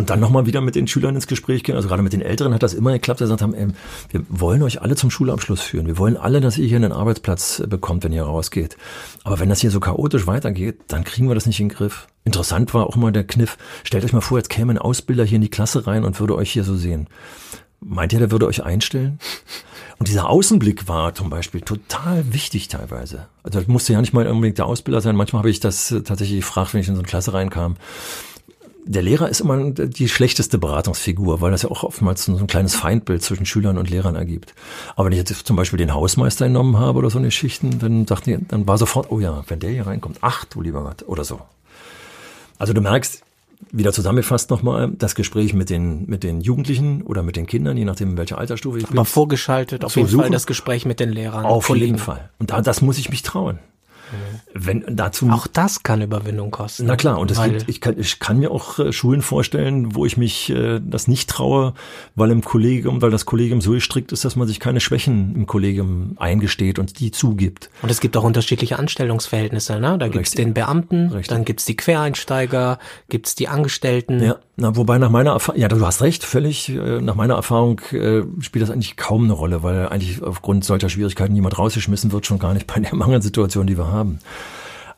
Und 0.00 0.08
dann 0.08 0.18
nochmal 0.18 0.46
wieder 0.46 0.62
mit 0.62 0.76
den 0.76 0.88
Schülern 0.88 1.14
ins 1.14 1.26
Gespräch 1.26 1.62
gehen. 1.62 1.76
Also 1.76 1.88
gerade 1.88 2.02
mit 2.02 2.14
den 2.14 2.22
Älteren 2.22 2.54
hat 2.54 2.62
das 2.62 2.72
immer 2.72 2.90
geklappt, 2.92 3.18
sie 3.18 3.24
gesagt 3.24 3.42
haben, 3.42 3.52
ey, 3.52 3.66
wir 4.08 4.24
wollen 4.30 4.62
euch 4.62 4.80
alle 4.80 4.96
zum 4.96 5.10
Schulabschluss 5.10 5.60
führen. 5.60 5.86
Wir 5.86 5.98
wollen 5.98 6.16
alle, 6.16 6.40
dass 6.40 6.56
ihr 6.56 6.66
hier 6.66 6.78
einen 6.78 6.92
Arbeitsplatz 6.92 7.62
bekommt, 7.68 8.02
wenn 8.02 8.14
ihr 8.14 8.22
rausgeht. 8.22 8.78
Aber 9.24 9.40
wenn 9.40 9.50
das 9.50 9.60
hier 9.60 9.70
so 9.70 9.78
chaotisch 9.78 10.26
weitergeht, 10.26 10.78
dann 10.88 11.04
kriegen 11.04 11.28
wir 11.28 11.34
das 11.34 11.44
nicht 11.44 11.60
in 11.60 11.68
den 11.68 11.76
Griff. 11.76 12.06
Interessant 12.24 12.72
war 12.72 12.86
auch 12.86 12.96
mal 12.96 13.12
der 13.12 13.24
Kniff. 13.24 13.58
Stellt 13.84 14.02
euch 14.02 14.14
mal 14.14 14.22
vor, 14.22 14.38
jetzt 14.38 14.48
käme 14.48 14.72
ein 14.72 14.78
Ausbilder 14.78 15.22
hier 15.22 15.36
in 15.36 15.42
die 15.42 15.50
Klasse 15.50 15.86
rein 15.86 16.04
und 16.04 16.18
würde 16.18 16.34
euch 16.34 16.50
hier 16.50 16.64
so 16.64 16.76
sehen. 16.76 17.06
Meint 17.80 18.14
ihr, 18.14 18.20
der 18.20 18.30
würde 18.30 18.46
euch 18.46 18.64
einstellen? 18.64 19.18
Und 19.98 20.08
dieser 20.08 20.30
Außenblick 20.30 20.88
war 20.88 21.14
zum 21.14 21.28
Beispiel 21.28 21.60
total 21.60 22.32
wichtig 22.32 22.68
teilweise. 22.68 23.26
Also 23.42 23.58
das 23.58 23.68
musste 23.68 23.92
ja 23.92 24.00
nicht 24.00 24.14
mal 24.14 24.26
unbedingt 24.26 24.56
der 24.56 24.64
Ausbilder 24.64 25.02
sein. 25.02 25.14
Manchmal 25.14 25.40
habe 25.40 25.50
ich 25.50 25.60
das 25.60 25.94
tatsächlich 26.04 26.40
gefragt, 26.40 26.72
wenn 26.72 26.80
ich 26.80 26.88
in 26.88 26.94
so 26.94 27.02
eine 27.02 27.08
Klasse 27.08 27.34
reinkam 27.34 27.76
der 28.84 29.02
Lehrer 29.02 29.28
ist 29.28 29.40
immer 29.40 29.70
die 29.70 30.08
schlechteste 30.08 30.58
Beratungsfigur, 30.58 31.40
weil 31.40 31.50
das 31.50 31.62
ja 31.62 31.70
auch 31.70 31.82
oftmals 31.82 32.24
so 32.24 32.36
ein 32.36 32.46
kleines 32.46 32.74
Feindbild 32.74 33.22
zwischen 33.22 33.46
Schülern 33.46 33.78
und 33.78 33.90
Lehrern 33.90 34.16
ergibt. 34.16 34.54
Aber 34.96 35.06
wenn 35.06 35.12
ich 35.12 35.18
jetzt 35.18 35.46
zum 35.46 35.56
Beispiel 35.56 35.78
den 35.78 35.94
Hausmeister 35.94 36.46
genommen 36.46 36.78
habe 36.78 36.98
oder 36.98 37.10
so 37.10 37.18
eine 37.18 37.30
Schichten, 37.30 37.78
dann 37.78 38.06
dachten 38.06 38.30
die, 38.30 38.46
dann 38.48 38.66
war 38.66 38.78
sofort, 38.78 39.10
oh 39.10 39.20
ja, 39.20 39.44
wenn 39.48 39.60
der 39.60 39.70
hier 39.70 39.86
reinkommt, 39.86 40.18
ach 40.20 40.44
du 40.44 40.60
lieber 40.60 40.82
Gott, 40.82 41.04
oder 41.06 41.24
so. 41.24 41.40
Also 42.58 42.72
du 42.72 42.80
merkst, 42.80 43.22
wieder 43.72 43.92
zusammengefasst 43.92 44.50
nochmal, 44.50 44.90
das 44.90 45.14
Gespräch 45.14 45.54
mit 45.54 45.70
den, 45.70 46.06
mit 46.06 46.22
den 46.22 46.40
Jugendlichen 46.40 47.02
oder 47.02 47.22
mit 47.22 47.36
den 47.36 47.46
Kindern, 47.46 47.76
je 47.76 47.84
nachdem, 47.84 48.10
in 48.10 48.16
welcher 48.16 48.38
Altersstufe 48.38 48.78
ich 48.78 48.86
bin. 48.86 48.98
Aber 48.98 49.04
vorgeschaltet 49.04 49.84
auf 49.84 49.96
jeden. 49.96 50.08
Fall 50.08 50.30
das 50.30 50.46
Gespräch 50.46 50.86
mit 50.86 51.00
den 51.00 51.10
Lehrern. 51.10 51.44
Auf 51.44 51.66
Kollegen. 51.66 51.86
jeden 51.86 51.98
Fall. 51.98 52.30
Und 52.38 52.50
da, 52.50 52.62
das 52.62 52.80
muss 52.80 52.98
ich 52.98 53.10
mich 53.10 53.22
trauen. 53.22 53.58
Wenn 54.54 54.84
dazu 54.88 55.28
Auch 55.30 55.46
das 55.46 55.82
kann 55.82 56.02
Überwindung 56.02 56.50
kosten. 56.50 56.86
Na 56.86 56.96
klar, 56.96 57.18
und 57.18 57.30
es 57.30 57.42
gibt, 57.42 57.68
ich 57.68 57.80
kann, 57.80 57.98
ich 57.98 58.18
kann 58.18 58.38
mir 58.38 58.50
auch 58.50 58.78
äh, 58.78 58.92
Schulen 58.92 59.22
vorstellen, 59.22 59.94
wo 59.94 60.06
ich 60.06 60.16
mich 60.16 60.50
äh, 60.50 60.80
das 60.82 61.08
nicht 61.08 61.30
traue, 61.30 61.74
weil 62.14 62.30
im 62.30 62.42
Kollegium, 62.42 63.02
weil 63.02 63.10
das 63.10 63.26
Kollegium 63.26 63.60
so 63.60 63.72
gestrickt 63.72 64.12
ist, 64.12 64.24
dass 64.24 64.36
man 64.36 64.48
sich 64.48 64.60
keine 64.60 64.80
Schwächen 64.80 65.34
im 65.34 65.46
Kollegium 65.46 66.16
eingesteht 66.18 66.78
und 66.78 67.00
die 67.00 67.10
zugibt. 67.10 67.70
Und 67.82 67.90
es 67.90 68.00
gibt 68.00 68.16
auch 68.16 68.24
unterschiedliche 68.24 68.78
Anstellungsverhältnisse, 68.78 69.80
ne? 69.80 69.98
Da 69.98 70.08
gibt's 70.08 70.30
Richtig. 70.30 70.44
den 70.44 70.54
Beamten, 70.54 71.08
Richtig. 71.08 71.28
dann 71.28 71.44
gibt's 71.44 71.64
die 71.64 71.76
Quereinsteiger, 71.76 72.78
gibt's 73.08 73.34
die 73.34 73.48
Angestellten. 73.48 74.22
Ja, 74.22 74.36
na, 74.56 74.76
wobei 74.76 74.98
nach 74.98 75.10
meiner 75.10 75.30
Erfahrung, 75.30 75.60
ja, 75.60 75.68
du 75.68 75.84
hast 75.84 76.02
recht, 76.02 76.22
völlig, 76.22 76.68
äh, 76.68 77.00
nach 77.00 77.14
meiner 77.14 77.34
Erfahrung 77.34 77.80
äh, 77.92 78.22
spielt 78.40 78.62
das 78.62 78.70
eigentlich 78.70 78.96
kaum 78.96 79.24
eine 79.24 79.32
Rolle, 79.32 79.62
weil 79.62 79.88
eigentlich 79.88 80.22
aufgrund 80.22 80.64
solcher 80.64 80.88
Schwierigkeiten 80.88 81.32
niemand 81.32 81.58
rausgeschmissen 81.58 82.12
wird, 82.12 82.26
schon 82.26 82.38
gar 82.38 82.52
nicht 82.52 82.66
bei 82.66 82.80
der 82.80 82.94
Mangelsituation, 82.94 83.66
die 83.66 83.78
wir 83.78 83.88
haben. 83.88 83.99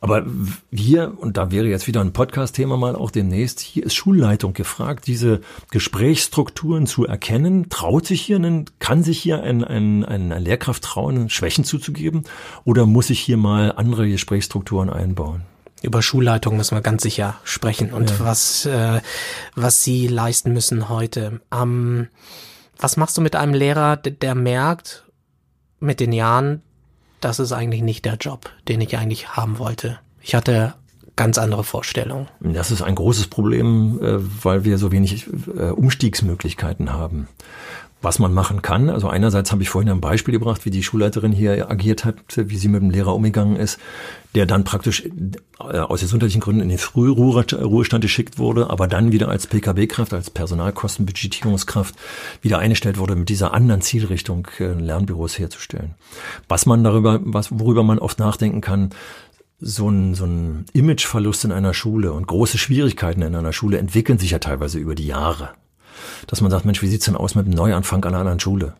Aber 0.03 0.25
hier, 0.69 1.13
und 1.17 1.37
da 1.37 1.49
wäre 1.49 1.67
jetzt 1.67 1.87
wieder 1.87 2.01
ein 2.01 2.11
Podcast-Thema 2.11 2.75
mal 2.75 2.93
auch 2.93 3.09
demnächst, 3.09 3.61
hier 3.61 3.85
ist 3.85 3.93
Schulleitung 3.93 4.51
gefragt, 4.51 5.07
diese 5.07 5.39
Gesprächsstrukturen 5.71 6.87
zu 6.87 7.05
erkennen. 7.05 7.69
Traut 7.69 8.05
sich 8.05 8.21
hier, 8.21 8.35
ein, 8.35 8.65
kann 8.79 9.01
sich 9.01 9.17
hier 9.17 9.43
ein, 9.43 9.63
ein, 9.63 10.03
ein, 10.03 10.33
eine 10.33 10.39
Lehrkraft 10.39 10.83
trauen, 10.83 11.29
Schwächen 11.29 11.63
zuzugeben? 11.63 12.23
Oder 12.65 12.85
muss 12.85 13.09
ich 13.11 13.21
hier 13.21 13.37
mal 13.37 13.71
andere 13.77 14.09
Gesprächsstrukturen 14.09 14.89
einbauen? 14.89 15.43
Über 15.83 16.01
Schulleitung 16.01 16.57
müssen 16.57 16.75
wir 16.75 16.81
ganz 16.81 17.03
sicher 17.03 17.35
sprechen 17.45 17.93
und 17.93 18.19
was, 18.19 18.65
äh, 18.65 18.99
was 19.55 19.83
sie 19.85 20.09
leisten 20.09 20.51
müssen 20.51 20.89
heute. 20.89 21.39
Ähm, 21.49 22.09
was 22.77 22.97
machst 22.97 23.15
du 23.15 23.21
mit 23.21 23.37
einem 23.37 23.53
Lehrer, 23.53 23.95
der 23.95 24.35
merkt 24.35 25.05
mit 25.79 26.01
den 26.01 26.11
Jahren, 26.11 26.61
das 27.23 27.39
ist 27.39 27.51
eigentlich 27.51 27.81
nicht 27.81 28.05
der 28.05 28.15
Job, 28.15 28.49
den 28.67 28.81
ich 28.81 28.97
eigentlich 28.97 29.29
haben 29.29 29.59
wollte. 29.59 29.99
Ich 30.21 30.35
hatte 30.35 30.73
ganz 31.15 31.37
andere 31.37 31.63
Vorstellungen. 31.63 32.27
Das 32.39 32.71
ist 32.71 32.81
ein 32.81 32.95
großes 32.95 33.27
Problem, 33.27 33.99
äh, 34.01 34.43
weil 34.43 34.63
wir 34.63 34.77
so 34.77 34.91
wenig 34.91 35.27
äh, 35.55 35.69
Umstiegsmöglichkeiten 35.69 36.91
haben. 36.91 37.27
Was 38.03 38.19
man 38.19 38.33
machen 38.33 38.61
kann, 38.61 38.89
also 38.89 39.07
einerseits 39.07 39.53
habe 39.53 39.63
ich 39.63 39.69
vorhin 39.69 39.89
ein 39.89 40.01
Beispiel 40.01 40.33
gebracht, 40.33 40.65
wie 40.65 40.71
die 40.71 40.83
Schulleiterin 40.83 41.31
hier 41.31 41.71
agiert 41.71 42.03
hat, 42.03 42.17
wie 42.35 42.57
sie 42.57 42.67
mit 42.67 42.81
dem 42.81 42.89
Lehrer 42.89 43.15
umgegangen 43.15 43.55
ist, 43.55 43.79
der 44.35 44.45
dann 44.45 44.65
praktisch 44.65 45.05
äh, 45.59 45.79
aus 45.79 46.01
gesundheitlichen 46.01 46.41
Gründen 46.41 46.59
in 46.59 46.67
den 46.67 46.79
Frühruhestand 46.79 48.01
geschickt 48.01 48.37
wurde, 48.37 48.69
aber 48.69 48.87
dann 48.87 49.13
wieder 49.13 49.29
als 49.29 49.47
PKB-Kraft, 49.47 50.13
als 50.13 50.29
Personalkostenbudgetierungskraft 50.29 51.95
wieder 52.41 52.59
eingestellt 52.59 52.97
wurde, 52.97 53.15
mit 53.15 53.29
dieser 53.29 53.53
anderen 53.53 53.79
Zielrichtung 53.79 54.49
äh, 54.59 54.73
Lernbüros 54.73 55.39
herzustellen. 55.39 55.95
Was 56.49 56.65
man 56.65 56.83
darüber, 56.83 57.21
was, 57.23 57.57
worüber 57.57 57.83
man 57.83 57.99
oft 57.99 58.19
nachdenken 58.19 58.59
kann, 58.59 58.89
so 59.61 59.89
ein, 59.89 60.13
so 60.13 60.25
ein 60.25 60.65
Imageverlust 60.73 61.45
in 61.45 61.53
einer 61.53 61.73
Schule 61.73 62.11
und 62.11 62.27
große 62.27 62.57
Schwierigkeiten 62.57 63.21
in 63.21 63.33
einer 63.33 63.53
Schule 63.53 63.77
entwickeln 63.77 64.19
sich 64.19 64.31
ja 64.31 64.39
teilweise 64.39 64.77
über 64.77 64.93
die 64.93 65.07
Jahre. 65.07 65.51
Dass 66.27 66.41
man 66.41 66.51
sagt, 66.51 66.65
Mensch, 66.65 66.81
wie 66.81 66.87
sieht's 66.87 67.05
denn 67.05 67.15
aus 67.15 67.35
mit 67.35 67.45
einem 67.45 67.55
Neuanfang 67.55 68.03
an 68.05 68.09
einer 68.13 68.19
anderen 68.19 68.39
Schule? 68.39 68.73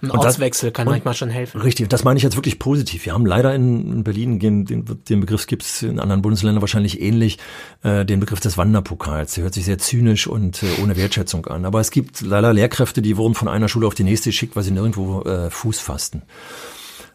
Ein 0.00 0.10
Und 0.10 0.18
das- 0.18 0.26
Ortswechsel 0.26 0.70
kann 0.70 0.86
und- 0.86 0.92
manchmal 0.92 1.14
schon 1.14 1.28
helfen. 1.28 1.60
Richtig, 1.60 1.88
das 1.88 2.04
meine 2.04 2.18
ich 2.18 2.22
jetzt 2.22 2.36
wirklich 2.36 2.58
positiv. 2.60 3.04
Wir 3.04 3.14
haben 3.14 3.26
leider 3.26 3.52
in, 3.54 3.92
in 3.92 4.04
Berlin, 4.04 4.38
den, 4.38 4.64
den, 4.64 4.84
den 5.08 5.20
Begriff 5.20 5.46
gibt's 5.48 5.82
in 5.82 5.98
anderen 5.98 6.22
Bundesländern 6.22 6.60
wahrscheinlich 6.60 7.00
ähnlich, 7.00 7.38
äh, 7.82 8.04
den 8.04 8.20
Begriff 8.20 8.38
des 8.38 8.56
Wanderpokals. 8.56 9.34
Der 9.34 9.44
hört 9.44 9.54
sich 9.54 9.64
sehr 9.64 9.78
zynisch 9.78 10.28
und 10.28 10.62
äh, 10.62 10.66
ohne 10.82 10.96
Wertschätzung 10.96 11.46
an. 11.46 11.64
Aber 11.64 11.80
es 11.80 11.90
gibt 11.90 12.20
leider 12.20 12.52
Lehrkräfte, 12.52 13.02
die 13.02 13.16
wurden 13.16 13.34
von 13.34 13.48
einer 13.48 13.68
Schule 13.68 13.88
auf 13.88 13.94
die 13.94 14.04
nächste 14.04 14.28
geschickt, 14.30 14.54
weil 14.54 14.62
sie 14.62 14.70
nirgendwo 14.70 15.22
äh, 15.22 15.50
Fuß 15.50 15.80
fassten. 15.80 16.22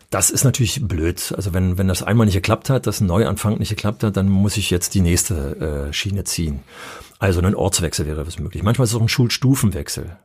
Das 0.10 0.30
ist 0.30 0.44
natürlich 0.44 0.86
blöd. 0.86 1.34
Also 1.36 1.54
wenn, 1.54 1.78
wenn 1.78 1.88
das 1.88 2.04
einmal 2.04 2.26
nicht 2.26 2.36
geklappt 2.36 2.70
hat, 2.70 2.86
dass 2.86 3.00
ein 3.02 3.08
Neuanfang 3.08 3.58
nicht 3.60 3.70
geklappt 3.70 4.04
hat, 4.04 4.18
dann 4.18 4.28
muss 4.30 4.58
ich 4.58 4.70
jetzt 4.70 4.94
die 4.94 5.02
nächste 5.02 5.88
äh, 5.90 5.94
Schiene 5.94 6.24
ziehen. 6.26 6.60
Also 7.24 7.40
ein 7.40 7.56
Ortswechsel 7.56 8.06
wäre 8.06 8.28
was 8.28 8.38
möglich. 8.38 8.64
Manchmal 8.64 8.84
ist 8.84 8.92
es 8.92 8.98
auch 8.98 9.02
ein 9.02 9.08
Schulstufenwechsel. 9.08 10.18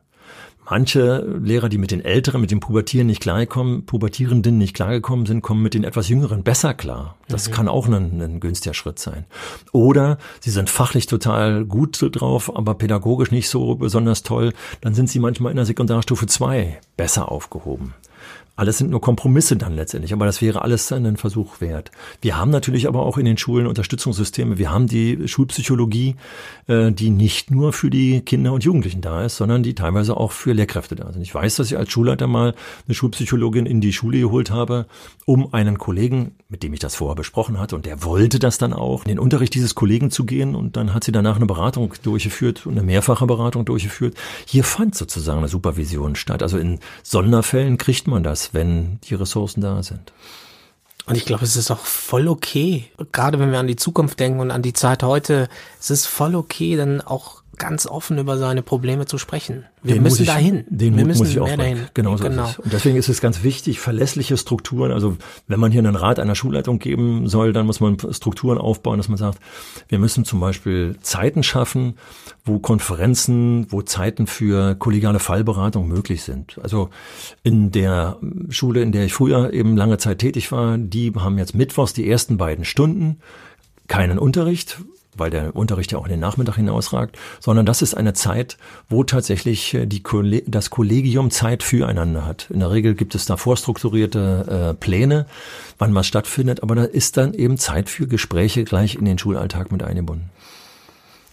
Manche 0.69 1.25
Lehrer, 1.41 1.69
die 1.69 1.77
mit 1.77 1.91
den 1.91 2.03
Älteren, 2.03 2.41
mit 2.41 2.51
den 2.51 2.59
Pubertieren 2.59 3.07
nicht 3.07 3.21
klarkommen, 3.21 3.85
Pubertierenden 3.85 4.57
nicht 4.57 4.73
klargekommen 4.73 5.25
sind, 5.25 5.41
kommen 5.41 5.63
mit 5.63 5.75
den 5.75 5.85
etwas 5.85 6.09
Jüngeren 6.09 6.43
besser 6.43 6.73
klar. 6.73 7.15
Das 7.29 7.51
kann 7.51 7.69
auch 7.69 7.87
ein, 7.87 8.21
ein 8.21 8.41
günstiger 8.41 8.73
Schritt 8.73 8.99
sein. 8.99 9.25
Oder 9.71 10.17
sie 10.41 10.49
sind 10.51 10.69
fachlich 10.69 11.07
total 11.07 11.63
gut 11.63 12.05
drauf, 12.11 12.53
aber 12.53 12.75
pädagogisch 12.75 13.31
nicht 13.31 13.47
so 13.47 13.75
besonders 13.75 14.23
toll. 14.23 14.51
Dann 14.81 14.93
sind 14.93 15.09
sie 15.09 15.19
manchmal 15.19 15.51
in 15.51 15.55
der 15.55 15.65
Sekundarstufe 15.65 16.27
2 16.27 16.81
besser 16.97 17.31
aufgehoben. 17.31 17.93
Alles 18.59 18.77
sind 18.77 18.89
nur 18.89 18.99
Kompromisse 18.99 19.55
dann 19.55 19.73
letztendlich, 19.73 20.11
aber 20.11 20.25
das 20.25 20.41
wäre 20.41 20.63
alles 20.63 20.91
einen 20.91 21.15
Versuch 21.15 21.61
wert. 21.61 21.91
Wir 22.19 22.37
haben 22.37 22.51
natürlich 22.51 22.89
aber 22.89 23.05
auch 23.05 23.17
in 23.17 23.23
den 23.23 23.37
Schulen 23.37 23.67
Unterstützungssysteme. 23.67 24.57
Wir 24.57 24.69
haben 24.69 24.85
die 24.85 25.29
Schulpsychologie, 25.29 26.17
äh, 26.67 26.91
die 26.91 27.09
nicht 27.09 27.51
nur 27.51 27.71
für 27.71 27.89
die 27.89 28.19
Kinder 28.19 28.51
und 28.51 28.65
Jugendlichen 28.65 28.99
da 28.99 29.23
ist, 29.23 29.37
sondern 29.37 29.63
die 29.63 29.75
teilweise 29.75 30.17
auch 30.17 30.33
für 30.33 30.51
Lehrkräfte 30.51 30.97
da 30.97 31.09
sind. 31.13 31.21
Ich 31.21 31.33
weiß, 31.33 31.55
dass 31.55 31.71
ich 31.71 31.77
als 31.77 31.89
Schulleiter 31.89 32.27
mal 32.27 32.53
eine 32.85 32.95
Schulpsychologin 32.95 33.65
in 33.65 33.79
die 33.79 33.93
Schule 33.93 34.19
geholt 34.19 34.51
habe, 34.51 34.87
um 35.23 35.53
einen 35.53 35.77
Kollegen, 35.77 36.35
mit 36.49 36.61
dem 36.61 36.73
ich 36.73 36.81
das 36.81 36.95
vorher 36.95 37.15
besprochen 37.15 37.59
hatte, 37.59 37.77
und 37.77 37.85
der 37.85 38.03
wollte 38.03 38.39
das 38.39 38.57
dann 38.57 38.73
auch, 38.73 39.03
in 39.05 39.09
den 39.09 39.19
Unterricht 39.19 39.55
dieses 39.55 39.73
Kollegen 39.73 40.11
zu 40.11 40.25
gehen 40.25 40.55
und 40.55 40.75
dann 40.75 40.93
hat 40.93 41.05
sie 41.05 41.13
danach 41.13 41.37
eine 41.37 41.45
Beratung 41.45 41.93
durchgeführt 42.03 42.65
und 42.65 42.73
eine 42.73 42.83
mehrfache 42.83 43.25
Beratung 43.25 43.63
durchgeführt. 43.63 44.15
Hier 44.45 44.65
fand 44.65 44.95
sozusagen 44.95 45.39
eine 45.39 45.47
Supervision 45.47 46.17
statt. 46.17 46.43
Also 46.43 46.57
in 46.57 46.79
Sonderfällen 47.03 47.77
kriegt 47.77 48.05
man 48.07 48.21
das, 48.21 48.48
wenn 48.53 48.99
die 49.01 49.15
Ressourcen 49.15 49.61
da 49.61 49.81
sind. 49.83 50.13
Und 51.05 51.15
ich 51.15 51.25
glaube, 51.25 51.43
es 51.43 51.55
ist 51.55 51.71
auch 51.71 51.79
voll 51.79 52.27
okay, 52.27 52.85
gerade 53.11 53.39
wenn 53.39 53.51
wir 53.51 53.59
an 53.59 53.67
die 53.67 53.75
Zukunft 53.75 54.19
denken 54.19 54.39
und 54.39 54.51
an 54.51 54.61
die 54.61 54.73
Zeit 54.73 55.01
heute, 55.01 55.49
es 55.79 55.89
ist 55.89 56.05
voll 56.05 56.35
okay, 56.35 56.75
dann 56.75 57.01
auch 57.01 57.38
ganz 57.57 57.85
offen 57.87 58.17
über 58.17 58.37
seine 58.37 58.61
Probleme 58.61 59.05
zu 59.05 59.17
sprechen. 59.17 59.65
Wir 59.83 59.95
Den 59.95 60.03
müssen 60.03 60.21
ich- 60.21 60.27
dahin. 60.29 60.63
Den 60.69 60.93
wir 60.95 60.99
Mut 61.01 61.07
müssen 61.07 61.19
muss 61.19 61.29
ich 61.29 61.35
mehr 61.35 61.43
aufbringen. 61.43 61.59
dahin. 61.77 61.89
Genau 61.93 62.15
so 62.15 62.23
genau. 62.23 62.49
Und 62.63 62.71
deswegen 62.71 62.95
ist 62.95 63.09
es 63.09 63.19
ganz 63.19 63.43
wichtig, 63.43 63.79
verlässliche 63.81 64.37
Strukturen. 64.37 64.91
Also 64.93 65.17
wenn 65.47 65.59
man 65.59 65.71
hier 65.71 65.79
einen 65.79 65.95
Rat 65.95 66.19
einer 66.19 66.35
Schulleitung 66.35 66.79
geben 66.79 67.27
soll, 67.27 67.51
dann 67.51 67.65
muss 67.65 67.81
man 67.81 67.97
Strukturen 68.11 68.57
aufbauen, 68.57 68.97
dass 68.97 69.09
man 69.09 69.17
sagt, 69.17 69.39
wir 69.89 69.99
müssen 69.99 70.23
zum 70.23 70.39
Beispiel 70.39 70.95
Zeiten 71.01 71.43
schaffen, 71.43 71.95
wo 72.45 72.59
Konferenzen, 72.59 73.67
wo 73.69 73.81
Zeiten 73.81 74.25
für 74.27 74.75
kollegiale 74.75 75.19
Fallberatung 75.19 75.87
möglich 75.87 76.23
sind. 76.23 76.59
Also 76.63 76.89
in 77.43 77.71
der 77.71 78.17
Schule, 78.49 78.81
in 78.81 78.91
der 78.93 79.03
ich 79.05 79.13
früher 79.13 79.51
eben 79.53 79.75
lange 79.75 79.97
Zeit 79.97 80.19
tätig 80.19 80.51
war, 80.53 80.77
die 80.77 81.11
haben 81.13 81.37
jetzt 81.37 81.55
mittwochs 81.55 81.91
die 81.93 82.09
ersten 82.09 82.37
beiden 82.37 82.63
Stunden 82.63 83.17
keinen 83.87 84.17
Unterricht, 84.19 84.79
weil 85.19 85.29
der 85.29 85.55
Unterricht 85.55 85.91
ja 85.91 85.97
auch 85.97 86.05
in 86.05 86.11
den 86.11 86.19
Nachmittag 86.19 86.55
hinausragt, 86.55 87.17
sondern 87.39 87.65
das 87.65 87.81
ist 87.81 87.93
eine 87.93 88.13
Zeit, 88.13 88.57
wo 88.89 89.03
tatsächlich 89.03 89.73
äh, 89.73 89.85
die 89.85 90.03
das 90.47 90.69
Kollegium 90.69 91.31
Zeit 91.31 91.63
füreinander 91.63 92.25
hat. 92.25 92.49
In 92.49 92.59
der 92.59 92.71
Regel 92.71 92.95
gibt 92.95 93.15
es 93.15 93.25
da 93.25 93.37
vorstrukturierte 93.37 94.71
äh, 94.71 94.73
Pläne, 94.73 95.25
wann 95.77 95.93
was 95.93 96.07
stattfindet, 96.07 96.63
aber 96.63 96.75
da 96.75 96.83
ist 96.83 97.17
dann 97.17 97.33
eben 97.33 97.57
Zeit 97.57 97.89
für 97.89 98.07
Gespräche 98.07 98.63
gleich 98.63 98.95
in 98.95 99.05
den 99.05 99.17
Schulalltag 99.17 99.71
mit 99.71 99.83
eingebunden. 99.83 100.29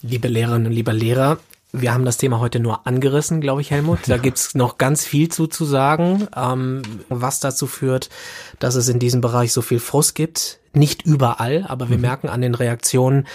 Liebe 0.03 0.29
Lehrerinnen 0.29 0.71
lieber 0.71 0.93
Lehrer, 0.93 1.39
wir 1.73 1.93
haben 1.93 2.05
das 2.05 2.17
Thema 2.17 2.41
heute 2.41 2.61
nur 2.61 2.87
angerissen, 2.87 3.41
glaube 3.41 3.61
ich, 3.61 3.71
Helmut. 3.71 4.01
Da 4.07 4.17
gibt's 4.17 4.55
noch 4.55 4.79
ganz 4.79 5.05
viel 5.05 5.29
zu, 5.29 5.47
zu 5.47 5.65
sagen, 5.65 6.29
ähm, 6.35 6.83
was 7.09 7.41
dazu 7.41 7.67
führt, 7.67 8.09
dass 8.59 8.77
es 8.77 8.89
in 8.89 8.99
diesem 8.99 9.21
Bereich 9.21 9.53
so 9.53 9.63
viel 9.63 9.81
Frust 9.81 10.15
gibt. 10.15 10.59
Nicht 10.77 11.07
überall, 11.07 11.65
aber 11.67 11.89
wir 11.89 11.97
merken 11.97 12.29
an 12.29 12.43
den 12.43 12.55
Reaktionen, 12.55 13.27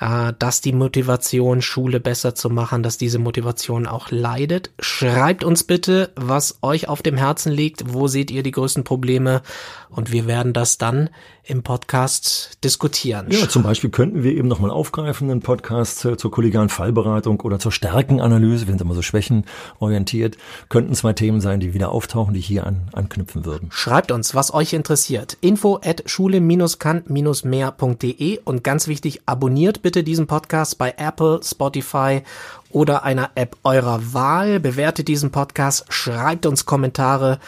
äh, 0.00 0.32
dass 0.38 0.62
die 0.62 0.72
Motivation, 0.72 1.60
Schule 1.60 2.00
besser 2.00 2.34
zu 2.34 2.48
machen, 2.48 2.82
dass 2.82 2.96
diese 2.96 3.18
Motivation 3.18 3.86
auch 3.86 4.10
leidet. 4.10 4.70
Schreibt 4.80 5.44
uns 5.44 5.62
bitte, 5.62 6.10
was 6.16 6.58
euch 6.62 6.88
auf 6.88 7.02
dem 7.02 7.18
Herzen 7.18 7.52
liegt. 7.52 7.92
Wo 7.92 8.08
seht 8.08 8.30
ihr 8.30 8.42
die 8.42 8.50
größten 8.50 8.84
Probleme? 8.84 9.42
Und 9.90 10.10
wir 10.10 10.26
werden 10.26 10.54
das 10.54 10.78
dann 10.78 11.10
im 11.46 11.62
Podcast 11.62 12.58
diskutieren. 12.64 13.28
Ja, 13.30 13.48
zum 13.48 13.62
Beispiel 13.62 13.90
könnten 13.90 14.24
wir 14.24 14.32
eben 14.32 14.48
nochmal 14.48 14.70
aufgreifen, 14.70 15.30
einen 15.30 15.40
Podcast 15.40 16.04
äh, 16.04 16.16
zur 16.16 16.32
kollegialen 16.32 16.68
Fallberatung 16.68 17.40
oder 17.40 17.60
zur 17.60 17.72
Stärkenanalyse, 17.72 18.66
wir 18.66 18.72
sind 18.72 18.80
immer 18.80 18.94
so 18.94 19.02
schwächenorientiert, 19.02 20.36
könnten 20.68 20.94
zwei 20.94 21.12
Themen 21.12 21.40
sein, 21.40 21.60
die 21.60 21.72
wieder 21.72 21.92
auftauchen, 21.92 22.34
die 22.34 22.40
hier 22.40 22.66
an, 22.66 22.90
anknüpfen 22.92 23.44
würden. 23.44 23.68
Schreibt 23.70 24.10
uns, 24.10 24.34
was 24.34 24.52
euch 24.52 24.72
interessiert. 24.72 25.38
Info 25.40 25.78
at 25.84 26.02
schule-kann-mehr.de 26.06 28.40
und 28.44 28.64
ganz 28.64 28.88
wichtig, 28.88 29.20
abonniert 29.26 29.82
bitte 29.82 30.02
diesen 30.02 30.26
Podcast 30.26 30.78
bei 30.78 30.94
Apple, 30.96 31.38
Spotify 31.44 32.22
oder 32.70 33.04
einer 33.04 33.30
App 33.36 33.56
eurer 33.62 34.12
Wahl. 34.12 34.58
Bewertet 34.58 35.06
diesen 35.06 35.30
Podcast, 35.30 35.84
schreibt 35.88 36.46
uns 36.46 36.66
Kommentare 36.66 37.38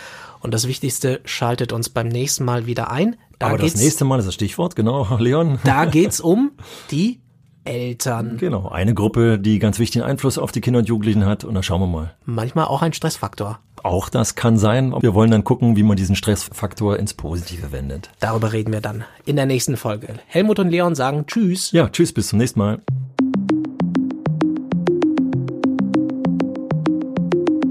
und 0.40 0.54
das 0.54 0.68
Wichtigste, 0.68 1.20
schaltet 1.24 1.72
uns 1.72 1.88
beim 1.88 2.08
nächsten 2.08 2.44
Mal 2.44 2.66
wieder 2.66 2.90
ein. 2.90 3.16
Da 3.38 3.48
Aber 3.48 3.58
das 3.58 3.76
nächste 3.76 4.04
Mal 4.04 4.18
ist 4.18 4.26
das 4.26 4.34
Stichwort, 4.34 4.74
genau, 4.74 5.16
Leon. 5.18 5.58
da 5.64 5.84
geht's 5.84 6.20
um 6.20 6.52
die 6.90 7.20
Eltern. 7.64 8.38
Genau, 8.38 8.68
eine 8.68 8.94
Gruppe, 8.94 9.38
die 9.38 9.58
ganz 9.58 9.78
wichtigen 9.78 10.04
Einfluss 10.04 10.38
auf 10.38 10.52
die 10.52 10.60
Kinder 10.60 10.78
und 10.80 10.88
Jugendlichen 10.88 11.26
hat. 11.26 11.44
Und 11.44 11.54
da 11.54 11.62
schauen 11.62 11.80
wir 11.82 11.86
mal. 11.86 12.14
Manchmal 12.24 12.64
auch 12.64 12.80
ein 12.82 12.94
Stressfaktor. 12.94 13.58
Auch 13.82 14.08
das 14.08 14.34
kann 14.34 14.56
sein. 14.56 14.92
Wir 15.00 15.14
wollen 15.14 15.30
dann 15.30 15.44
gucken, 15.44 15.76
wie 15.76 15.82
man 15.82 15.96
diesen 15.96 16.16
Stressfaktor 16.16 16.96
ins 16.98 17.14
Positive 17.14 17.70
wendet. 17.70 18.10
Darüber 18.20 18.52
reden 18.52 18.72
wir 18.72 18.80
dann 18.80 19.04
in 19.26 19.36
der 19.36 19.46
nächsten 19.46 19.76
Folge. 19.76 20.14
Helmut 20.26 20.58
und 20.58 20.70
Leon 20.70 20.94
sagen 20.94 21.26
Tschüss. 21.26 21.70
Ja, 21.70 21.88
tschüss, 21.88 22.12
bis 22.12 22.28
zum 22.28 22.38
nächsten 22.38 22.58
Mal. 22.58 22.80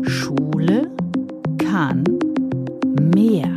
Schule 0.04 0.92
kann 1.58 2.04
mehr. 3.14 3.57